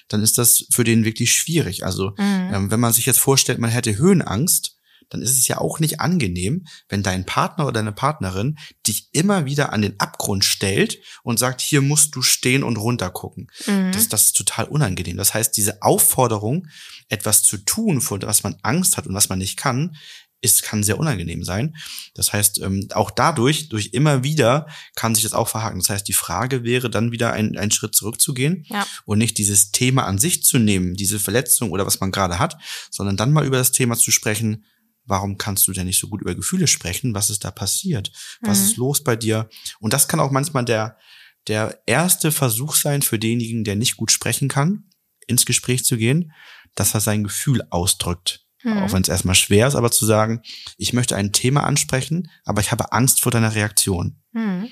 dann 0.09 0.22
ist 0.22 0.38
das 0.38 0.66
für 0.70 0.85
den 0.85 1.05
wirklich 1.05 1.33
schwierig. 1.33 1.85
Also 1.85 2.11
mhm. 2.18 2.50
ähm, 2.52 2.70
wenn 2.70 2.81
man 2.81 2.92
sich 2.92 3.07
jetzt 3.07 3.20
vorstellt, 3.20 3.59
man 3.59 3.70
hätte 3.70 3.96
Höhenangst, 3.96 4.76
dann 5.12 5.22
ist 5.22 5.37
es 5.37 5.46
ja 5.46 5.59
auch 5.59 5.79
nicht 5.79 6.01
angenehm, 6.01 6.66
wenn 6.88 7.03
dein 7.03 7.27
Partner 7.27 7.64
oder 7.64 7.75
deine 7.75 7.92
Partnerin 7.92 8.59
dich 8.87 9.09
immer 9.12 9.44
wieder 9.44 9.72
an 9.72 9.83
den 9.83 10.01
Abgrund 10.01 10.44
stellt 10.44 10.98
und 11.22 11.38
sagt, 11.38 11.61
hier 11.61 11.83
musst 11.83 12.14
du 12.14 12.22
stehen 12.22 12.62
und 12.62 12.77
runtergucken. 12.77 13.51
Mhm. 13.66 13.92
Das, 13.92 14.09
das 14.09 14.27
ist 14.27 14.37
total 14.37 14.66
unangenehm. 14.66 15.16
Das 15.16 15.35
heißt, 15.35 15.57
diese 15.57 15.83
Aufforderung, 15.83 16.68
etwas 17.09 17.42
zu 17.42 17.59
tun, 17.59 18.01
vor 18.01 18.22
was 18.22 18.42
man 18.42 18.57
Angst 18.62 18.96
hat 18.96 19.07
und 19.07 19.14
was 19.14 19.29
man 19.29 19.38
nicht 19.38 19.57
kann, 19.57 19.96
ist, 20.42 20.62
kann 20.62 20.83
sehr 20.83 20.98
unangenehm 20.98 21.44
sein. 21.44 21.77
Das 22.14 22.33
heißt, 22.33 22.61
ähm, 22.61 22.88
auch 22.92 23.11
dadurch, 23.11 23.68
durch 23.68 23.90
immer 23.92 24.25
wieder, 24.25 24.66
kann 24.96 25.14
sich 25.14 25.22
das 25.22 25.33
auch 25.33 25.48
verhaken. 25.48 25.79
Das 25.79 25.88
heißt, 25.88 26.07
die 26.09 26.12
Frage 26.12 26.64
wäre 26.64 26.90
dann 26.90 27.12
wieder 27.12 27.33
ein, 27.33 27.57
einen 27.57 27.70
Schritt 27.70 27.94
zurückzugehen 27.94 28.66
ja. 28.68 28.85
und 29.05 29.18
nicht 29.18 29.38
dieses 29.38 29.70
Thema 29.70 30.05
an 30.05 30.18
sich 30.18 30.42
zu 30.42 30.59
nehmen, 30.59 30.94
diese 30.94 31.20
Verletzung 31.20 31.70
oder 31.70 31.87
was 31.87 32.01
man 32.01 32.11
gerade 32.11 32.38
hat, 32.38 32.59
sondern 32.90 33.16
dann 33.16 33.33
mal 33.33 33.46
über 33.46 33.57
das 33.57 33.72
Thema 33.72 33.96
zu 33.96 34.11
sprechen, 34.11 34.64
warum 35.04 35.38
kannst 35.38 35.66
du 35.66 35.72
denn 35.72 35.86
nicht 35.86 35.98
so 35.98 36.08
gut 36.08 36.20
über 36.20 36.34
Gefühle 36.34 36.66
sprechen? 36.66 37.14
Was 37.14 37.30
ist 37.30 37.44
da 37.44 37.50
passiert? 37.50 38.12
Was 38.40 38.60
mhm. 38.60 38.64
ist 38.64 38.76
los 38.76 39.02
bei 39.02 39.16
dir? 39.16 39.48
Und 39.80 39.92
das 39.92 40.08
kann 40.08 40.20
auch 40.20 40.30
manchmal 40.30 40.64
der, 40.64 40.96
der 41.48 41.82
erste 41.86 42.32
Versuch 42.32 42.74
sein 42.74 43.02
für 43.02 43.18
denjenigen, 43.18 43.64
der 43.64 43.76
nicht 43.76 43.96
gut 43.96 44.12
sprechen 44.12 44.48
kann, 44.48 44.84
ins 45.26 45.46
Gespräch 45.46 45.84
zu 45.84 45.96
gehen, 45.96 46.32
dass 46.74 46.94
er 46.94 47.00
sein 47.00 47.24
Gefühl 47.24 47.62
ausdrückt. 47.70 48.46
Mhm. 48.62 48.78
Auch 48.78 48.92
wenn 48.92 49.02
es 49.02 49.08
erstmal 49.08 49.34
schwer 49.34 49.66
ist, 49.66 49.74
aber 49.74 49.90
zu 49.90 50.06
sagen, 50.06 50.42
ich 50.76 50.92
möchte 50.92 51.16
ein 51.16 51.32
Thema 51.32 51.64
ansprechen, 51.64 52.30
aber 52.44 52.60
ich 52.60 52.70
habe 52.70 52.92
Angst 52.92 53.20
vor 53.20 53.32
deiner 53.32 53.54
Reaktion. 53.54 54.22
Mhm. 54.32 54.68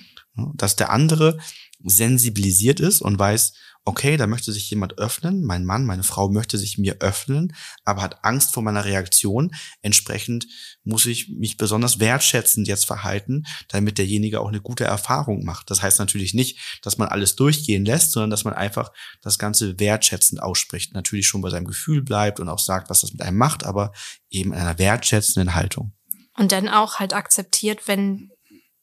Dass 0.54 0.76
der 0.76 0.90
andere 0.90 1.38
sensibilisiert 1.82 2.80
ist 2.80 3.00
und 3.00 3.18
weiß, 3.18 3.54
okay, 3.84 4.16
da 4.16 4.26
möchte 4.26 4.52
sich 4.52 4.68
jemand 4.70 4.98
öffnen, 4.98 5.42
mein 5.42 5.64
Mann, 5.64 5.86
meine 5.86 6.02
Frau 6.02 6.28
möchte 6.28 6.58
sich 6.58 6.78
mir 6.78 6.96
öffnen, 7.00 7.54
aber 7.84 8.02
hat 8.02 8.24
Angst 8.24 8.52
vor 8.52 8.62
meiner 8.62 8.84
Reaktion. 8.84 9.52
Entsprechend 9.82 10.46
muss 10.84 11.06
ich 11.06 11.28
mich 11.28 11.56
besonders 11.56 11.98
wertschätzend 11.98 12.68
jetzt 12.68 12.84
verhalten, 12.84 13.44
damit 13.68 13.98
derjenige 13.98 14.40
auch 14.40 14.48
eine 14.48 14.60
gute 14.60 14.84
Erfahrung 14.84 15.44
macht. 15.44 15.70
Das 15.70 15.82
heißt 15.82 15.98
natürlich 15.98 16.34
nicht, 16.34 16.80
dass 16.82 16.98
man 16.98 17.08
alles 17.08 17.36
durchgehen 17.36 17.84
lässt, 17.84 18.12
sondern 18.12 18.30
dass 18.30 18.44
man 18.44 18.54
einfach 18.54 18.92
das 19.22 19.38
Ganze 19.38 19.78
wertschätzend 19.80 20.42
ausspricht. 20.42 20.94
Natürlich 20.94 21.26
schon 21.26 21.40
bei 21.40 21.50
seinem 21.50 21.66
Gefühl 21.66 22.02
bleibt 22.02 22.38
und 22.38 22.48
auch 22.48 22.58
sagt, 22.58 22.90
was 22.90 23.00
das 23.00 23.12
mit 23.12 23.22
einem 23.22 23.38
macht, 23.38 23.64
aber 23.64 23.92
eben 24.28 24.52
in 24.52 24.58
einer 24.58 24.78
wertschätzenden 24.78 25.54
Haltung. 25.54 25.92
Und 26.36 26.52
dann 26.52 26.68
auch 26.68 26.98
halt 26.98 27.14
akzeptiert, 27.14 27.88
wenn 27.88 28.30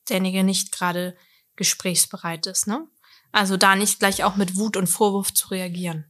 derjenige 0.10 0.43
nicht 0.43 0.71
gerade 0.71 1.15
gesprächsbereit 1.55 2.45
ist, 2.45 2.67
ne? 2.67 2.88
Also 3.31 3.57
da 3.57 3.75
nicht 3.75 3.99
gleich 3.99 4.23
auch 4.23 4.35
mit 4.35 4.55
Wut 4.55 4.77
und 4.77 4.87
Vorwurf 4.87 5.33
zu 5.33 5.49
reagieren. 5.49 6.05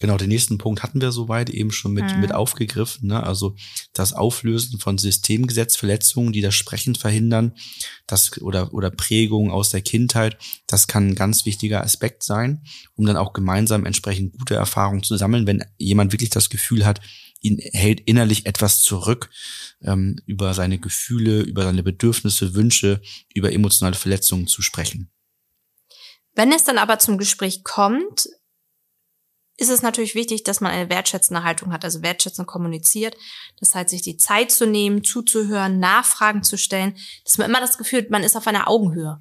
Genau, 0.00 0.16
den 0.16 0.28
nächsten 0.28 0.58
Punkt 0.58 0.84
hatten 0.84 1.00
wir 1.00 1.10
soweit 1.10 1.50
eben 1.50 1.72
schon 1.72 1.92
mit, 1.92 2.04
mhm. 2.04 2.20
mit 2.20 2.32
aufgegriffen. 2.32 3.08
Ne? 3.08 3.20
Also 3.20 3.56
das 3.92 4.12
Auflösen 4.12 4.78
von 4.78 4.96
Systemgesetzverletzungen, 4.96 6.32
die 6.32 6.40
das 6.40 6.54
Sprechen 6.54 6.94
verhindern, 6.94 7.54
das 8.06 8.40
oder, 8.40 8.72
oder 8.72 8.90
Prägungen 8.90 9.50
aus 9.50 9.70
der 9.70 9.80
Kindheit, 9.80 10.38
das 10.68 10.86
kann 10.86 11.08
ein 11.08 11.14
ganz 11.16 11.46
wichtiger 11.46 11.82
Aspekt 11.82 12.22
sein, 12.22 12.62
um 12.94 13.06
dann 13.06 13.16
auch 13.16 13.32
gemeinsam 13.32 13.86
entsprechend 13.86 14.38
gute 14.38 14.54
Erfahrungen 14.54 15.02
zu 15.02 15.16
sammeln, 15.16 15.48
wenn 15.48 15.64
jemand 15.78 16.12
wirklich 16.12 16.30
das 16.30 16.48
Gefühl 16.48 16.86
hat, 16.86 17.00
ihn 17.40 17.58
hält 17.58 18.00
innerlich 18.00 18.46
etwas 18.46 18.82
zurück 18.82 19.30
ähm, 19.82 20.20
über 20.26 20.54
seine 20.54 20.78
Gefühle, 20.78 21.40
über 21.40 21.64
seine 21.64 21.82
Bedürfnisse, 21.82 22.54
Wünsche, 22.54 23.00
über 23.34 23.52
emotionale 23.52 23.96
Verletzungen 23.96 24.46
zu 24.46 24.62
sprechen. 24.62 25.10
Wenn 26.38 26.52
es 26.52 26.62
dann 26.62 26.78
aber 26.78 27.00
zum 27.00 27.18
Gespräch 27.18 27.64
kommt, 27.64 28.28
ist 29.56 29.70
es 29.70 29.82
natürlich 29.82 30.14
wichtig, 30.14 30.44
dass 30.44 30.60
man 30.60 30.70
eine 30.70 30.88
wertschätzende 30.88 31.42
Haltung 31.42 31.72
hat, 31.72 31.84
also 31.84 32.00
wertschätzend 32.00 32.46
kommuniziert. 32.46 33.16
Das 33.58 33.74
heißt, 33.74 33.90
sich 33.90 34.02
die 34.02 34.18
Zeit 34.18 34.52
zu 34.52 34.64
nehmen, 34.64 35.02
zuzuhören, 35.02 35.80
Nachfragen 35.80 36.44
zu 36.44 36.56
stellen, 36.56 36.96
dass 37.24 37.38
man 37.38 37.50
immer 37.50 37.58
das 37.58 37.76
Gefühl 37.76 38.02
hat, 38.02 38.10
man 38.10 38.22
ist 38.22 38.36
auf 38.36 38.46
einer 38.46 38.68
Augenhöhe. 38.68 39.18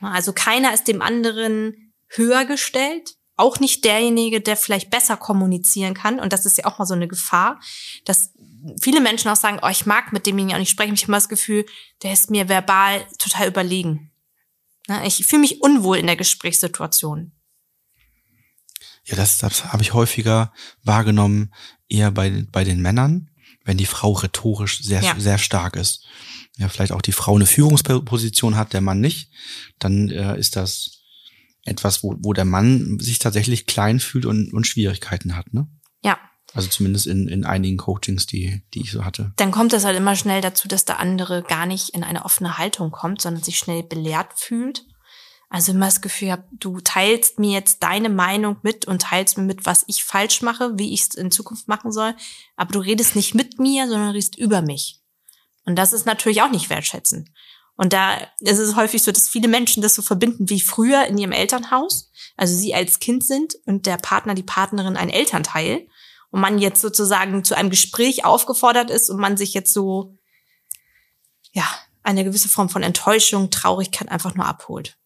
Also 0.00 0.32
keiner 0.32 0.72
ist 0.72 0.88
dem 0.88 1.02
anderen 1.02 1.92
höher 2.08 2.46
gestellt, 2.46 3.16
auch 3.36 3.60
nicht 3.60 3.84
derjenige, 3.84 4.40
der 4.40 4.56
vielleicht 4.56 4.88
besser 4.88 5.18
kommunizieren 5.18 5.92
kann. 5.92 6.18
Und 6.18 6.32
das 6.32 6.46
ist 6.46 6.56
ja 6.56 6.64
auch 6.64 6.78
mal 6.78 6.86
so 6.86 6.94
eine 6.94 7.06
Gefahr, 7.06 7.60
dass 8.06 8.32
viele 8.80 9.02
Menschen 9.02 9.30
auch 9.30 9.36
sagen, 9.36 9.60
oh, 9.62 9.68
ich 9.68 9.84
mag 9.84 10.14
mit 10.14 10.24
demjenigen 10.24 10.54
auch 10.54 10.60
nicht 10.60 10.70
sprechen. 10.70 10.94
Ich 10.94 11.02
habe 11.02 11.10
immer 11.10 11.18
das 11.18 11.28
Gefühl, 11.28 11.66
der 12.02 12.14
ist 12.14 12.30
mir 12.30 12.48
verbal 12.48 13.06
total 13.18 13.46
überlegen. 13.46 14.10
Ich 15.04 15.26
fühle 15.26 15.42
mich 15.42 15.60
unwohl 15.60 15.98
in 15.98 16.06
der 16.06 16.16
Gesprächssituation. 16.16 17.32
Ja, 19.04 19.16
das, 19.16 19.38
das 19.38 19.72
habe 19.72 19.82
ich 19.82 19.94
häufiger 19.94 20.52
wahrgenommen, 20.82 21.52
eher 21.88 22.10
bei, 22.10 22.44
bei 22.50 22.64
den 22.64 22.80
Männern, 22.80 23.30
wenn 23.64 23.76
die 23.76 23.86
Frau 23.86 24.12
rhetorisch 24.12 24.82
sehr, 24.82 25.02
ja. 25.02 25.18
sehr 25.18 25.38
stark 25.38 25.76
ist. 25.76 26.04
Ja, 26.56 26.68
vielleicht 26.68 26.92
auch 26.92 27.02
die 27.02 27.12
Frau 27.12 27.34
eine 27.34 27.46
Führungsposition 27.46 28.56
hat, 28.56 28.72
der 28.72 28.80
Mann 28.80 29.00
nicht, 29.00 29.30
dann 29.78 30.10
äh, 30.10 30.38
ist 30.38 30.56
das 30.56 31.00
etwas, 31.64 32.02
wo, 32.02 32.16
wo 32.20 32.32
der 32.32 32.44
Mann 32.44 32.98
sich 33.00 33.18
tatsächlich 33.18 33.66
klein 33.66 34.00
fühlt 34.00 34.26
und, 34.26 34.52
und 34.52 34.66
Schwierigkeiten 34.66 35.36
hat, 35.36 35.52
ne? 35.52 35.68
Ja. 36.02 36.18
Also 36.54 36.68
zumindest 36.68 37.06
in, 37.06 37.28
in 37.28 37.44
einigen 37.44 37.76
Coachings, 37.76 38.26
die, 38.26 38.62
die 38.74 38.82
ich 38.82 38.92
so 38.92 39.04
hatte. 39.04 39.32
Dann 39.36 39.52
kommt 39.52 39.72
es 39.72 39.84
halt 39.84 39.96
immer 39.96 40.16
schnell 40.16 40.40
dazu, 40.40 40.68
dass 40.68 40.84
der 40.84 40.98
andere 40.98 41.42
gar 41.42 41.66
nicht 41.66 41.90
in 41.90 42.02
eine 42.02 42.24
offene 42.24 42.58
Haltung 42.58 42.90
kommt, 42.90 43.22
sondern 43.22 43.42
sich 43.42 43.58
schnell 43.58 43.82
belehrt 43.82 44.32
fühlt 44.36 44.84
also 45.52 45.72
immer 45.72 45.86
das 45.86 46.00
Gefühl 46.00 46.30
habe, 46.30 46.44
du 46.52 46.78
teilst 46.80 47.40
mir 47.40 47.50
jetzt 47.50 47.82
deine 47.82 48.08
Meinung 48.08 48.58
mit 48.62 48.86
und 48.86 49.02
teilst 49.02 49.36
mir 49.36 49.42
mit, 49.42 49.66
was 49.66 49.84
ich 49.88 50.04
falsch 50.04 50.42
mache, 50.42 50.78
wie 50.78 50.94
ich 50.94 51.02
es 51.02 51.14
in 51.16 51.32
Zukunft 51.32 51.66
machen 51.66 51.90
soll. 51.90 52.14
Aber 52.56 52.72
du 52.72 52.78
redest 52.78 53.16
nicht 53.16 53.34
mit 53.34 53.58
mir, 53.58 53.88
sondern 53.88 54.10
redest 54.10 54.38
über 54.38 54.62
mich. 54.62 55.00
Und 55.66 55.74
das 55.74 55.92
ist 55.92 56.06
natürlich 56.06 56.40
auch 56.42 56.52
nicht 56.52 56.70
wertschätzen. 56.70 57.34
Und 57.76 57.92
da 57.92 58.14
ist 58.38 58.58
es 58.58 58.76
häufig 58.76 59.02
so, 59.02 59.10
dass 59.10 59.28
viele 59.28 59.48
Menschen 59.48 59.82
das 59.82 59.96
so 59.96 60.02
verbinden 60.02 60.48
wie 60.48 60.60
früher 60.60 61.06
in 61.06 61.18
ihrem 61.18 61.32
Elternhaus. 61.32 62.12
Also 62.36 62.56
sie 62.56 62.72
als 62.72 63.00
Kind 63.00 63.24
sind 63.24 63.56
und 63.66 63.86
der 63.86 63.96
Partner, 63.96 64.34
die 64.34 64.44
Partnerin 64.44 64.96
ein 64.96 65.10
Elternteil. 65.10 65.88
Und 66.30 66.40
man 66.40 66.58
jetzt 66.58 66.80
sozusagen 66.80 67.44
zu 67.44 67.56
einem 67.56 67.70
Gespräch 67.70 68.24
aufgefordert 68.24 68.90
ist 68.90 69.10
und 69.10 69.18
man 69.18 69.36
sich 69.36 69.52
jetzt 69.52 69.72
so, 69.72 70.16
ja, 71.52 71.68
eine 72.02 72.24
gewisse 72.24 72.48
Form 72.48 72.68
von 72.68 72.82
Enttäuschung, 72.82 73.50
Traurigkeit 73.50 74.08
einfach 74.08 74.34
nur 74.34 74.46
abholt. 74.46 74.96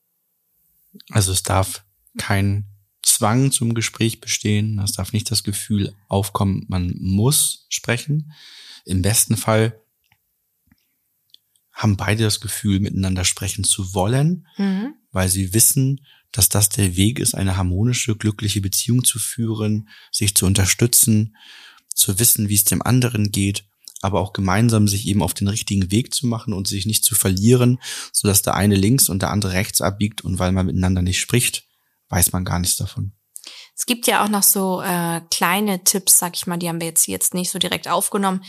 Also 1.11 1.33
es 1.33 1.43
darf 1.43 1.85
kein 2.19 2.67
Zwang 3.03 3.53
zum 3.53 3.75
Gespräch 3.75 4.21
bestehen. 4.21 4.79
Es 4.79 4.93
darf 4.93 5.13
nicht 5.13 5.31
das 5.31 5.45
Gefühl 5.45 5.95
aufkommen, 6.09 6.65
man 6.69 6.95
muss 6.99 7.67
sprechen. 7.69 8.33
Im 8.85 9.03
besten 9.03 9.37
Fall 9.37 9.81
haben 11.73 11.97
beide 11.97 12.23
das 12.23 12.41
Gefühl, 12.41 12.81
miteinander 12.81 13.25
sprechen 13.25 13.65
zu 13.65 13.95
wollen, 13.95 14.47
mhm. 14.57 14.95
weil 15.11 15.29
sie 15.29 15.53
wissen, 15.53 16.07
dass 16.35 16.49
das 16.49 16.69
der 16.69 16.97
Weg 16.97 17.19
ist, 17.19 17.35
eine 17.35 17.57
harmonische, 17.57 18.17
glückliche 18.17 18.61
Beziehung 18.61 19.05
zu 19.05 19.19
führen, 19.19 19.89
sich 20.11 20.35
zu 20.35 20.47
unterstützen, 20.47 21.37
zu 21.95 22.19
wissen, 22.19 22.49
wie 22.49 22.57
es 22.57 22.65
dem 22.65 22.83
anderen 22.83 23.31
geht 23.31 23.65
aber 24.05 24.21
auch 24.21 24.35
gemeinsam 24.35 24.87
sich 24.87 25.09
eben 25.09 25.23
auf 25.23 25.33
den 25.33 25.49
richtigen 25.49 25.91
Weg 25.91 26.13
zu 26.13 26.27
machen 26.27 26.53
und 26.53 26.69
sich 26.69 26.85
nicht 26.85 27.05
zu 27.05 27.15
verlieren, 27.15 27.81
so 28.13 28.29
dass 28.29 28.43
der 28.43 28.55
eine 28.55 28.75
links 28.75 29.09
und 29.09 29.23
der 29.23 29.31
andere 29.31 29.53
rechts 29.53 29.81
abbiegt 29.81 30.21
und 30.21 30.39
weil 30.39 30.53
man 30.53 30.67
miteinander 30.67 31.01
nicht 31.01 31.19
spricht, 31.19 31.65
weiß 32.11 32.33
man 32.33 32.45
gar 32.45 32.59
nichts 32.59 32.77
davon. 32.77 33.13
Es 33.75 33.87
gibt 33.87 34.07
ja 34.07 34.23
auch 34.23 34.29
noch 34.29 34.43
so 34.43 34.83
äh, 34.83 35.23
kleine 35.31 35.85
Tipps, 35.85 36.19
sag 36.19 36.37
ich 36.37 36.47
mal, 36.47 36.59
die 36.59 36.69
haben 36.69 36.81
wir 36.81 36.89
jetzt 36.89 37.07
jetzt 37.07 37.33
nicht 37.33 37.51
so 37.51 37.59
direkt 37.59 37.89
aufgenommen. 37.89 38.45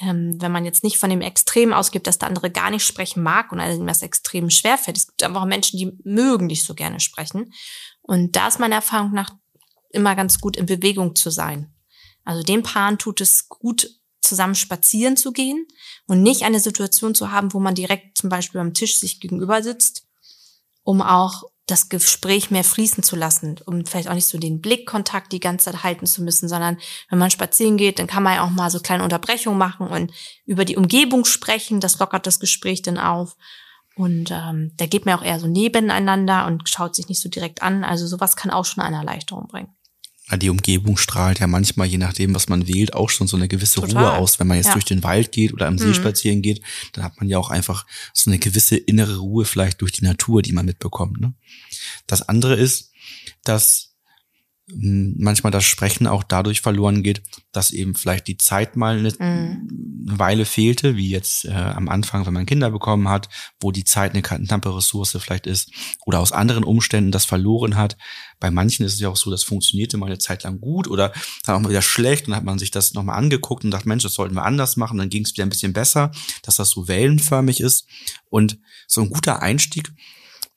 Ähm, 0.00 0.40
wenn 0.40 0.52
man 0.52 0.64
jetzt 0.64 0.82
nicht 0.82 0.98
von 0.98 1.10
dem 1.10 1.20
Extrem 1.20 1.72
ausgibt, 1.72 2.06
dass 2.06 2.18
der 2.18 2.28
andere 2.28 2.50
gar 2.50 2.70
nicht 2.70 2.86
sprechen 2.86 3.22
mag 3.22 3.52
und 3.52 3.60
einem 3.60 3.86
das 3.86 4.02
extrem 4.02 4.48
schwer 4.48 4.78
fällt. 4.78 4.96
Es 4.96 5.06
gibt 5.06 5.22
einfach 5.22 5.44
Menschen, 5.44 5.78
die 5.78 5.92
mögen 6.04 6.46
nicht 6.46 6.64
so 6.64 6.74
gerne 6.74 7.00
sprechen. 7.00 7.52
Und 8.00 8.34
da 8.34 8.48
ist 8.48 8.58
meiner 8.58 8.76
Erfahrung 8.76 9.12
nach 9.12 9.30
immer 9.90 10.16
ganz 10.16 10.40
gut 10.40 10.56
in 10.56 10.66
Bewegung 10.66 11.16
zu 11.16 11.30
sein. 11.30 11.74
Also 12.24 12.42
den 12.42 12.62
Paaren 12.62 12.98
tut 12.98 13.20
es 13.20 13.48
gut, 13.48 13.90
zusammen 14.20 14.54
spazieren 14.54 15.16
zu 15.16 15.32
gehen 15.32 15.66
und 16.06 16.22
nicht 16.22 16.42
eine 16.42 16.60
Situation 16.60 17.14
zu 17.14 17.30
haben, 17.30 17.52
wo 17.52 17.60
man 17.60 17.74
direkt 17.74 18.16
zum 18.18 18.30
Beispiel 18.30 18.60
am 18.60 18.74
Tisch 18.74 18.98
sich 18.98 19.20
gegenüber 19.20 19.62
sitzt, 19.62 20.06
um 20.82 21.02
auch 21.02 21.44
das 21.70 21.88
Gespräch 21.88 22.50
mehr 22.50 22.64
fließen 22.64 23.02
zu 23.02 23.16
lassen, 23.16 23.56
um 23.66 23.86
vielleicht 23.86 24.08
auch 24.08 24.14
nicht 24.14 24.26
so 24.26 24.38
den 24.38 24.60
Blickkontakt 24.60 25.32
die 25.32 25.40
ganze 25.40 25.70
Zeit 25.70 25.82
halten 25.82 26.06
zu 26.06 26.22
müssen, 26.22 26.48
sondern 26.48 26.78
wenn 27.08 27.18
man 27.18 27.30
spazieren 27.30 27.76
geht, 27.76 27.98
dann 27.98 28.06
kann 28.06 28.22
man 28.22 28.34
ja 28.34 28.44
auch 28.44 28.50
mal 28.50 28.70
so 28.70 28.80
kleine 28.80 29.04
Unterbrechungen 29.04 29.58
machen 29.58 29.86
und 29.86 30.12
über 30.46 30.64
die 30.64 30.76
Umgebung 30.76 31.24
sprechen, 31.24 31.80
das 31.80 31.98
lockert 31.98 32.26
das 32.26 32.40
Gespräch 32.40 32.82
dann 32.82 32.98
auf. 32.98 33.36
Und 33.96 34.30
ähm, 34.30 34.72
da 34.76 34.86
geht 34.86 35.04
man 35.04 35.18
auch 35.18 35.22
eher 35.22 35.40
so 35.40 35.46
nebeneinander 35.46 36.46
und 36.46 36.68
schaut 36.68 36.94
sich 36.94 37.08
nicht 37.08 37.20
so 37.20 37.28
direkt 37.28 37.62
an. 37.62 37.84
Also 37.84 38.06
sowas 38.06 38.36
kann 38.36 38.50
auch 38.50 38.64
schon 38.64 38.82
eine 38.82 38.96
Erleichterung 38.96 39.46
bringen 39.46 39.74
die 40.36 40.50
Umgebung 40.50 40.96
strahlt 40.96 41.40
ja 41.40 41.46
manchmal, 41.46 41.86
je 41.86 41.98
nachdem, 41.98 42.34
was 42.34 42.48
man 42.48 42.68
wählt, 42.68 42.94
auch 42.94 43.10
schon 43.10 43.26
so 43.26 43.36
eine 43.36 43.48
gewisse 43.48 43.80
Total. 43.80 44.04
Ruhe 44.04 44.12
aus. 44.18 44.38
Wenn 44.38 44.46
man 44.46 44.56
jetzt 44.56 44.68
ja. 44.68 44.72
durch 44.72 44.84
den 44.84 45.02
Wald 45.02 45.32
geht 45.32 45.52
oder 45.52 45.66
am 45.66 45.78
See 45.78 45.86
mhm. 45.86 45.94
spazieren 45.94 46.42
geht, 46.42 46.62
dann 46.92 47.04
hat 47.04 47.18
man 47.18 47.28
ja 47.28 47.38
auch 47.38 47.50
einfach 47.50 47.86
so 48.14 48.30
eine 48.30 48.38
gewisse 48.38 48.76
innere 48.76 49.18
Ruhe 49.18 49.44
vielleicht 49.44 49.80
durch 49.80 49.92
die 49.92 50.04
Natur, 50.04 50.42
die 50.42 50.52
man 50.52 50.66
mitbekommt. 50.66 51.20
Ne? 51.20 51.34
Das 52.06 52.22
andere 52.22 52.54
ist, 52.54 52.92
dass 53.44 53.89
manchmal 54.74 55.50
das 55.50 55.64
Sprechen 55.64 56.06
auch 56.06 56.22
dadurch 56.22 56.60
verloren 56.60 57.02
geht, 57.02 57.22
dass 57.52 57.70
eben 57.70 57.94
vielleicht 57.94 58.26
die 58.26 58.36
Zeit 58.36 58.76
mal 58.76 58.98
eine, 58.98 59.12
mhm. 59.18 59.68
Weile 60.18 60.44
fehlte, 60.44 60.96
wie 60.96 61.10
jetzt 61.10 61.44
äh, 61.44 61.52
am 61.52 61.88
Anfang, 61.88 62.26
wenn 62.26 62.32
man 62.32 62.46
Kinder 62.46 62.70
bekommen 62.70 63.08
hat, 63.08 63.28
wo 63.60 63.70
die 63.70 63.84
Zeit 63.84 64.12
eine 64.12 64.22
knappe 64.22 64.74
Ressource 64.74 65.16
vielleicht 65.20 65.46
ist 65.46 65.72
oder 66.04 66.20
aus 66.20 66.32
anderen 66.32 66.64
Umständen 66.64 67.12
das 67.12 67.24
verloren 67.24 67.76
hat. 67.76 67.96
Bei 68.38 68.50
manchen 68.50 68.84
ist 68.84 68.94
es 68.94 69.00
ja 69.00 69.08
auch 69.08 69.16
so, 69.16 69.30
das 69.30 69.44
funktionierte 69.44 69.96
mal 69.98 70.06
eine 70.06 70.18
Zeit 70.18 70.42
lang 70.42 70.60
gut 70.60 70.88
oder 70.88 71.12
dann 71.44 71.56
auch 71.56 71.60
mal 71.60 71.70
wieder 71.70 71.82
schlecht 71.82 72.26
und 72.26 72.30
dann 72.30 72.38
hat 72.38 72.44
man 72.44 72.58
sich 72.58 72.70
das 72.70 72.94
nochmal 72.94 73.18
angeguckt 73.18 73.64
und 73.64 73.70
dachte, 73.70 73.88
Mensch, 73.88 74.02
das 74.02 74.14
sollten 74.14 74.34
wir 74.34 74.44
anders 74.44 74.76
machen, 74.76 74.98
dann 74.98 75.10
ging 75.10 75.24
es 75.24 75.32
wieder 75.32 75.44
ein 75.44 75.50
bisschen 75.50 75.72
besser, 75.72 76.10
dass 76.42 76.56
das 76.56 76.70
so 76.70 76.88
wellenförmig 76.88 77.60
ist 77.60 77.86
und 78.28 78.58
so 78.86 79.02
ein 79.02 79.10
guter 79.10 79.42
Einstieg 79.42 79.92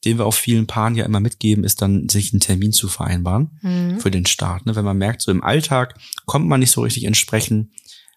den 0.06 0.18
wir 0.18 0.26
auch 0.26 0.34
vielen 0.34 0.68
Paaren 0.68 0.96
ja 0.96 1.06
immer 1.06 1.20
mitgeben, 1.20 1.64
ist 1.64 1.82
dann, 1.82 2.10
sich 2.10 2.34
einen 2.34 2.40
Termin 2.40 2.74
zu 2.74 2.88
vereinbaren 2.88 3.60
mhm. 3.62 4.00
für 4.00 4.12
den 4.12 4.26
Start. 4.26 4.66
Ne? 4.66 4.76
Wenn 4.76 4.86
man 4.86 4.98
merkt, 4.98 5.22
so 5.22 5.32
im 5.32 5.44
Alltag 5.44 5.96
kommt 6.26 6.48
man 6.48 6.60
nicht 6.60 6.72
so 6.72 6.82
richtig 6.82 7.06
entsprechen 7.06 7.74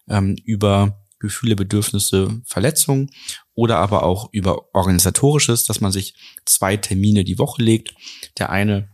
ähm, 0.09 0.35
über 0.43 1.03
Gefühle, 1.19 1.55
Bedürfnisse, 1.55 2.41
Verletzungen 2.45 3.09
oder 3.55 3.77
aber 3.77 4.03
auch 4.03 4.29
über 4.33 4.73
organisatorisches, 4.73 5.65
dass 5.65 5.81
man 5.81 5.91
sich 5.91 6.15
zwei 6.45 6.77
Termine 6.77 7.23
die 7.23 7.39
Woche 7.39 7.63
legt. 7.63 7.95
Der 8.37 8.49
eine 8.49 8.89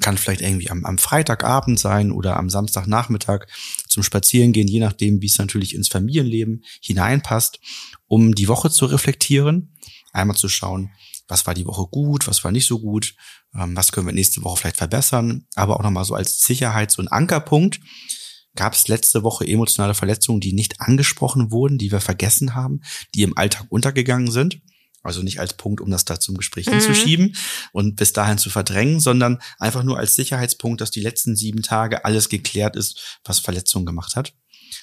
kann 0.00 0.18
vielleicht 0.18 0.40
irgendwie 0.40 0.70
am, 0.70 0.84
am 0.84 0.98
Freitagabend 0.98 1.78
sein 1.78 2.10
oder 2.10 2.36
am 2.36 2.50
Samstagnachmittag 2.50 3.46
zum 3.88 4.02
Spazierengehen, 4.02 4.66
je 4.66 4.80
nachdem, 4.80 5.22
wie 5.22 5.26
es 5.26 5.38
natürlich 5.38 5.74
ins 5.74 5.86
Familienleben 5.86 6.64
hineinpasst, 6.80 7.60
um 8.08 8.34
die 8.34 8.48
Woche 8.48 8.70
zu 8.70 8.86
reflektieren, 8.86 9.76
einmal 10.12 10.36
zu 10.36 10.48
schauen, 10.48 10.90
was 11.28 11.46
war 11.46 11.54
die 11.54 11.66
Woche 11.66 11.86
gut, 11.90 12.26
was 12.26 12.44
war 12.44 12.52
nicht 12.52 12.66
so 12.66 12.80
gut, 12.80 13.14
ähm, 13.54 13.76
was 13.76 13.92
können 13.92 14.06
wir 14.06 14.14
nächste 14.14 14.42
Woche 14.42 14.58
vielleicht 14.58 14.76
verbessern, 14.76 15.46
aber 15.54 15.76
auch 15.76 15.82
nochmal 15.82 16.04
so 16.04 16.14
als 16.14 16.38
Sicherheits- 16.40 16.98
und 16.98 17.08
Ankerpunkt. 17.08 17.80
Gab 18.56 18.74
es 18.74 18.86
letzte 18.86 19.24
Woche 19.24 19.46
emotionale 19.46 19.94
Verletzungen, 19.94 20.40
die 20.40 20.52
nicht 20.52 20.80
angesprochen 20.80 21.50
wurden, 21.50 21.76
die 21.76 21.90
wir 21.90 22.00
vergessen 22.00 22.54
haben, 22.54 22.82
die 23.14 23.22
im 23.22 23.36
Alltag 23.36 23.66
untergegangen 23.68 24.30
sind? 24.30 24.60
Also 25.02 25.22
nicht 25.22 25.38
als 25.38 25.54
Punkt, 25.54 25.80
um 25.80 25.90
das 25.90 26.04
da 26.04 26.18
zum 26.18 26.36
Gespräch 26.36 26.66
mhm. 26.66 26.72
hinzuschieben 26.72 27.36
und 27.72 27.96
bis 27.96 28.12
dahin 28.12 28.38
zu 28.38 28.48
verdrängen, 28.48 29.00
sondern 29.00 29.38
einfach 29.58 29.82
nur 29.82 29.98
als 29.98 30.14
Sicherheitspunkt, 30.14 30.80
dass 30.80 30.90
die 30.90 31.02
letzten 31.02 31.36
sieben 31.36 31.62
Tage 31.62 32.04
alles 32.04 32.28
geklärt 32.28 32.74
ist, 32.74 33.18
was 33.24 33.38
Verletzungen 33.38 33.86
gemacht 33.86 34.16
hat. 34.16 34.32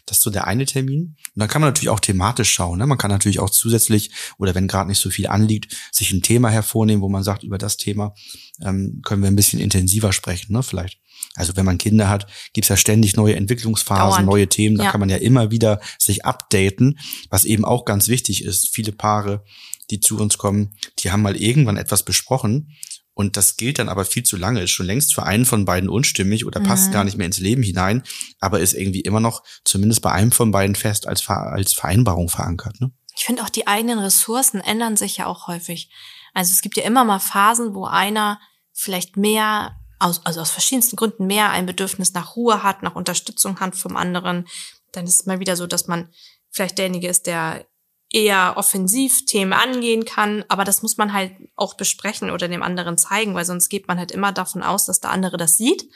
Das 0.06 0.18
ist 0.18 0.24
so 0.24 0.30
der 0.30 0.48
eine 0.48 0.66
Termin. 0.66 1.16
Und 1.34 1.40
dann 1.40 1.48
kann 1.48 1.62
man 1.62 1.70
natürlich 1.70 1.90
auch 1.90 2.00
thematisch 2.00 2.52
schauen. 2.52 2.80
Ne? 2.80 2.88
Man 2.88 2.98
kann 2.98 3.12
natürlich 3.12 3.40
auch 3.40 3.50
zusätzlich 3.50 4.12
oder 4.38 4.56
wenn 4.56 4.68
gerade 4.68 4.90
nicht 4.90 5.00
so 5.00 5.10
viel 5.10 5.28
anliegt, 5.28 5.76
sich 5.92 6.12
ein 6.12 6.22
Thema 6.22 6.50
hervornehmen, 6.50 7.02
wo 7.02 7.10
man 7.10 7.24
sagt, 7.24 7.44
über 7.44 7.58
das 7.58 7.78
Thema 7.78 8.14
ähm, 8.62 9.02
können 9.04 9.22
wir 9.22 9.30
ein 9.30 9.36
bisschen 9.36 9.60
intensiver 9.60 10.14
sprechen, 10.14 10.54
ne? 10.54 10.64
Vielleicht. 10.64 11.00
Also 11.36 11.56
wenn 11.56 11.66
man 11.66 11.78
Kinder 11.78 12.10
hat, 12.10 12.28
gibt's 12.54 12.70
ja 12.70 12.78
ständig 12.78 13.16
neue 13.16 13.36
Entwicklungsphasen, 13.36 14.10
Dauernd. 14.10 14.26
neue 14.26 14.48
Themen. 14.48 14.78
Da 14.78 14.86
ja. 14.86 14.92
kann 14.92 15.00
man 15.00 15.10
ja 15.10 15.18
immer 15.18 15.52
wieder 15.52 15.80
sich 15.98 16.26
updaten, 16.26 17.00
was 17.30 17.46
eben 17.46 17.64
auch 17.64 17.86
ganz 17.86 18.08
wichtig 18.08 18.44
ist. 18.44 18.74
Viele 18.74 18.92
Paare, 18.92 19.44
die 19.92 20.00
zu 20.00 20.18
uns 20.18 20.38
kommen, 20.38 20.76
die 21.00 21.12
haben 21.12 21.22
mal 21.22 21.36
irgendwann 21.36 21.78
etwas 21.78 22.04
besprochen 22.04 22.76
und 23.14 23.38
das 23.38 23.58
gilt 23.58 23.80
dann 23.80 23.90
aber 23.90 24.06
viel 24.06 24.24
zu 24.24 24.38
lange, 24.38 24.62
ist 24.62 24.72
schon 24.72 24.86
längst 24.86 25.14
für 25.14 25.24
einen 25.24 25.46
von 25.46 25.66
beiden 25.66 25.90
unstimmig 25.90 26.46
oder 26.46 26.60
passt 26.60 26.88
mhm. 26.88 26.94
gar 26.94 27.04
nicht 27.04 27.18
mehr 27.18 27.28
ins 27.28 27.40
Leben 27.40 27.64
hinein, 27.64 28.04
aber 28.40 28.60
ist 28.60 28.74
irgendwie 28.74 29.02
immer 29.02 29.20
noch 29.20 29.44
zumindest 29.64 30.02
bei 30.02 30.12
einem 30.12 30.32
von 30.32 30.52
beiden 30.52 30.76
fest 30.76 31.08
als, 31.08 31.28
als 31.28 31.74
Vereinbarung 31.74 32.30
verankert. 32.30 32.80
Ne? 32.80 32.92
Ich 33.16 33.26
finde 33.26 33.44
auch 33.44 33.50
die 33.50 33.68
eigenen 33.68 34.00
Ressourcen 34.00 34.62
ändern 34.62 34.96
sich 34.96 35.18
ja 35.18 35.26
auch 35.26 35.48
häufig. 35.48 35.92
Also 36.34 36.52
es 36.52 36.62
gibt 36.62 36.78
ja 36.78 36.84
immer 36.84 37.04
mal 37.04 37.20
Phasen, 37.20 37.74
wo 37.74 37.86
einer 37.86 38.40
vielleicht 38.74 39.18
mehr 39.18 39.76
aus, 40.00 40.26
also 40.26 40.42
aus 40.42 40.52
verschiedensten 40.52 40.96
Gründen 40.96 41.28
mehr 41.28 41.52
ein 41.52 41.66
Bedürfnis 41.66 42.14
nach 42.14 42.36
Ruhe 42.36 42.64
hat, 42.64 42.82
nach 42.82 42.96
Unterstützung 42.96 43.60
hat 43.60 43.76
vom 43.76 43.98
anderen. 43.98 44.48
Dann 44.94 45.06
ist 45.06 45.22
es 45.22 45.26
mal 45.26 45.40
wieder 45.40 45.56
so, 45.56 45.68
dass 45.68 45.88
man 45.88 46.10
vielleicht 46.50 46.78
derjenige 46.78 47.08
ist, 47.08 47.28
der 47.28 47.66
eher 48.12 48.56
offensiv 48.58 49.26
Themen 49.26 49.54
angehen 49.54 50.06
kann, 50.06 50.44
aber 50.50 50.64
das 50.64 50.82
muss 50.82 50.98
man 50.98 51.14
halt 51.14 51.34
auch 51.56 51.76
besprechen 51.76 52.30
oder 52.30 52.48
dem 52.48 52.64
anderen 52.64 52.98
zeigen, 52.98 53.36
weil 53.36 53.46
sonst 53.46 53.70
geht 53.70 53.88
man 53.88 53.98
halt 53.98 54.12
immer 54.12 54.32
davon 54.32 54.64
aus, 54.64 54.86
dass 54.86 55.00
der 55.00 55.12
andere 55.12 55.38
das 55.38 55.58
sieht 55.58 55.90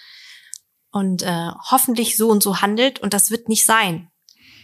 und 0.92 1.24
äh, 1.24 1.50
hoffentlich 1.70 2.16
so 2.16 2.30
und 2.30 2.42
so 2.42 2.62
handelt 2.62 3.00
und 3.00 3.14
das 3.14 3.32
wird 3.32 3.50
nicht 3.50 3.66
sein. 3.66 4.10